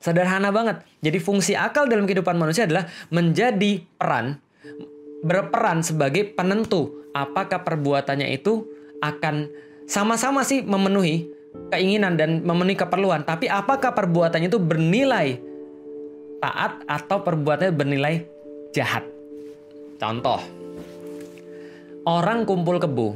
Sederhana 0.00 0.54
banget. 0.54 0.80
Jadi 1.02 1.18
fungsi 1.20 1.52
akal 1.52 1.90
dalam 1.90 2.08
kehidupan 2.08 2.38
manusia 2.38 2.64
adalah 2.64 2.86
menjadi 3.10 3.82
peran 3.98 4.38
berperan 5.26 5.80
sebagai 5.80 6.28
penentu 6.36 7.10
apakah 7.16 7.64
perbuatannya 7.64 8.30
itu 8.30 8.68
akan 9.00 9.48
sama-sama 9.86 10.42
sih 10.42 10.66
memenuhi 10.66 11.30
keinginan 11.70 12.18
dan 12.18 12.42
memenuhi 12.42 12.76
keperluan, 12.76 13.22
tapi 13.22 13.46
apakah 13.46 13.94
perbuatannya 13.94 14.50
itu 14.50 14.60
bernilai 14.60 15.38
taat 16.42 16.84
atau 16.84 17.22
perbuatannya 17.22 17.72
bernilai 17.74 18.14
jahat? 18.74 19.06
Contoh, 19.96 20.42
orang 22.04 22.44
kumpul 22.44 22.76
kebu, 22.76 23.08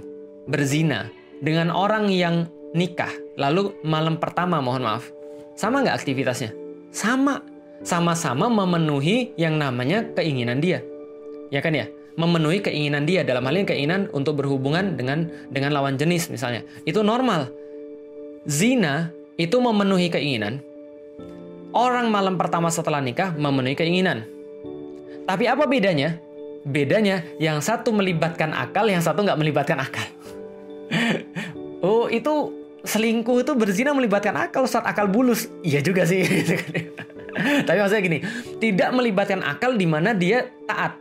berzina 0.48 1.12
dengan 1.44 1.68
orang 1.68 2.08
yang 2.08 2.48
nikah, 2.72 3.12
lalu 3.36 3.76
malam 3.84 4.16
pertama 4.16 4.64
mohon 4.64 4.86
maaf, 4.86 5.04
sama 5.58 5.84
nggak 5.84 6.00
aktivitasnya? 6.00 6.56
Sama, 6.90 7.44
sama-sama 7.84 8.48
memenuhi 8.48 9.36
yang 9.36 9.60
namanya 9.60 10.06
keinginan 10.16 10.58
dia, 10.58 10.80
ya 11.52 11.60
kan 11.60 11.76
ya? 11.76 11.86
Memenuhi 12.18 12.64
keinginan 12.64 13.06
dia 13.06 13.22
dalam 13.22 13.46
hal 13.46 13.54
ini 13.54 13.66
keinginan 13.66 14.10
untuk 14.10 14.40
berhubungan 14.40 14.98
dengan 14.98 15.30
dengan 15.52 15.74
lawan 15.74 15.94
jenis 15.94 16.30
misalnya. 16.32 16.66
Itu 16.82 17.04
normal. 17.06 17.50
Zina 18.48 19.12
itu 19.36 19.56
memenuhi 19.60 20.08
keinginan. 20.08 20.64
Orang 21.70 22.10
malam 22.10 22.34
pertama 22.34 22.66
setelah 22.72 22.98
nikah 22.98 23.30
memenuhi 23.38 23.78
keinginan. 23.78 24.26
Tapi 25.28 25.46
apa 25.46 25.70
bedanya? 25.70 26.18
Bedanya 26.66 27.22
yang 27.38 27.62
satu 27.62 27.94
melibatkan 27.94 28.50
akal 28.50 28.90
yang 28.90 29.00
satu 29.00 29.22
nggak 29.22 29.38
melibatkan 29.38 29.78
akal. 29.78 30.06
Oh 31.80 32.12
itu 32.12 32.52
selingkuh 32.84 33.40
itu 33.40 33.56
berzina 33.56 33.96
melibatkan 33.96 34.36
akal 34.36 34.68
saat 34.68 34.84
akal 34.84 35.08
bulus. 35.08 35.48
Iya 35.64 35.80
juga 35.80 36.04
sih. 36.04 36.20
Tapi 37.66 37.78
maksudnya 37.80 38.04
gini 38.04 38.18
tidak 38.60 38.92
melibatkan 38.92 39.40
akal 39.40 39.80
di 39.80 39.88
mana 39.88 40.12
dia 40.12 40.52
taat 40.68 41.00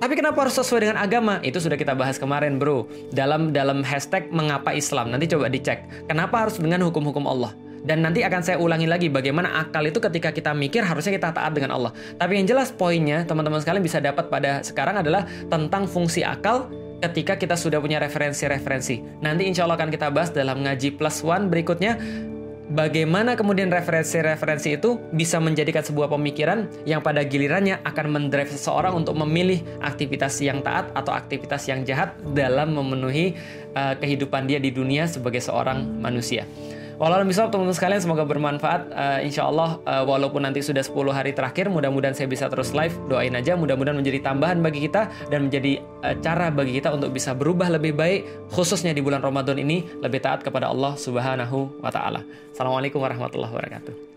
tapi 0.00 0.16
kenapa 0.16 0.48
harus 0.48 0.56
sesuai 0.56 0.88
dengan 0.88 0.96
agama? 0.96 1.44
Itu 1.44 1.60
sudah 1.60 1.76
kita 1.76 1.92
bahas 1.92 2.16
kemarin, 2.16 2.56
bro. 2.56 2.88
Dalam 3.12 3.52
dalam 3.52 3.84
hashtag 3.84 4.32
mengapa 4.32 4.72
Islam. 4.72 5.12
Nanti 5.12 5.28
coba 5.28 5.52
dicek. 5.52 6.08
Kenapa 6.08 6.48
harus 6.48 6.56
dengan 6.56 6.80
hukum-hukum 6.88 7.28
Allah? 7.28 7.52
Dan 7.84 8.00
nanti 8.04 8.24
akan 8.24 8.40
saya 8.40 8.56
ulangi 8.60 8.88
lagi 8.88 9.12
bagaimana 9.12 9.60
akal 9.60 9.84
itu 9.84 10.00
ketika 10.00 10.32
kita 10.32 10.52
mikir 10.56 10.84
harusnya 10.84 11.16
kita 11.16 11.36
taat 11.36 11.52
dengan 11.52 11.76
Allah. 11.76 11.92
Tapi 12.16 12.40
yang 12.40 12.48
jelas 12.48 12.72
poinnya 12.72 13.28
teman-teman 13.28 13.60
sekalian 13.60 13.84
bisa 13.84 14.00
dapat 14.00 14.32
pada 14.32 14.64
sekarang 14.64 15.00
adalah 15.00 15.28
tentang 15.48 15.84
fungsi 15.84 16.24
akal 16.24 16.68
ketika 17.00 17.40
kita 17.40 17.56
sudah 17.56 17.80
punya 17.80 17.96
referensi-referensi. 18.00 19.20
Nanti 19.24 19.48
insya 19.48 19.64
Allah 19.64 19.80
akan 19.80 19.88
kita 19.88 20.12
bahas 20.12 20.28
dalam 20.28 20.60
ngaji 20.60 21.00
plus 21.00 21.24
one 21.24 21.48
berikutnya 21.48 21.96
bagaimana 22.70 23.34
kemudian 23.34 23.68
referensi-referensi 23.68 24.78
itu 24.78 24.96
bisa 25.10 25.42
menjadikan 25.42 25.82
sebuah 25.82 26.06
pemikiran 26.08 26.70
yang 26.86 27.02
pada 27.02 27.26
gilirannya 27.26 27.82
akan 27.82 28.06
mendrive 28.14 28.48
seseorang 28.48 28.94
untuk 28.94 29.18
memilih 29.18 29.60
aktivitas 29.82 30.38
yang 30.38 30.62
taat 30.62 30.88
atau 30.94 31.10
aktivitas 31.10 31.66
yang 31.66 31.82
jahat 31.82 32.14
dalam 32.32 32.72
memenuhi 32.78 33.34
uh, 33.74 33.98
kehidupan 33.98 34.46
dia 34.46 34.62
di 34.62 34.70
dunia 34.70 35.10
sebagai 35.10 35.42
seorang 35.42 35.82
manusia. 35.82 36.46
Walau 37.00 37.24
misal 37.24 37.48
teman-teman 37.48 37.72
sekalian 37.72 38.04
semoga 38.04 38.28
bermanfaat. 38.28 38.92
Uh, 38.92 39.24
insya 39.24 39.48
Allah 39.48 39.80
uh, 39.88 40.04
walaupun 40.04 40.44
nanti 40.44 40.60
sudah 40.60 40.84
10 40.84 40.92
hari 41.16 41.32
terakhir 41.32 41.72
mudah-mudahan 41.72 42.12
saya 42.12 42.28
bisa 42.28 42.44
terus 42.52 42.76
live. 42.76 42.92
Doain 43.08 43.32
aja 43.32 43.56
mudah-mudahan 43.56 43.96
menjadi 43.96 44.20
tambahan 44.20 44.60
bagi 44.60 44.84
kita 44.84 45.08
dan 45.32 45.48
menjadi 45.48 45.80
uh, 46.04 46.12
cara 46.20 46.52
bagi 46.52 46.76
kita 46.76 46.92
untuk 46.92 47.16
bisa 47.16 47.32
berubah 47.32 47.72
lebih 47.72 47.96
baik 47.96 48.52
khususnya 48.52 48.92
di 48.92 49.00
bulan 49.00 49.24
Ramadan 49.24 49.56
ini 49.56 49.88
lebih 50.04 50.20
taat 50.20 50.44
kepada 50.44 50.68
Allah 50.68 50.92
Subhanahu 51.00 51.80
wa 51.80 51.88
taala. 51.88 52.20
Assalamualaikum 52.52 53.00
warahmatullahi 53.00 53.48
wabarakatuh. 53.48 54.09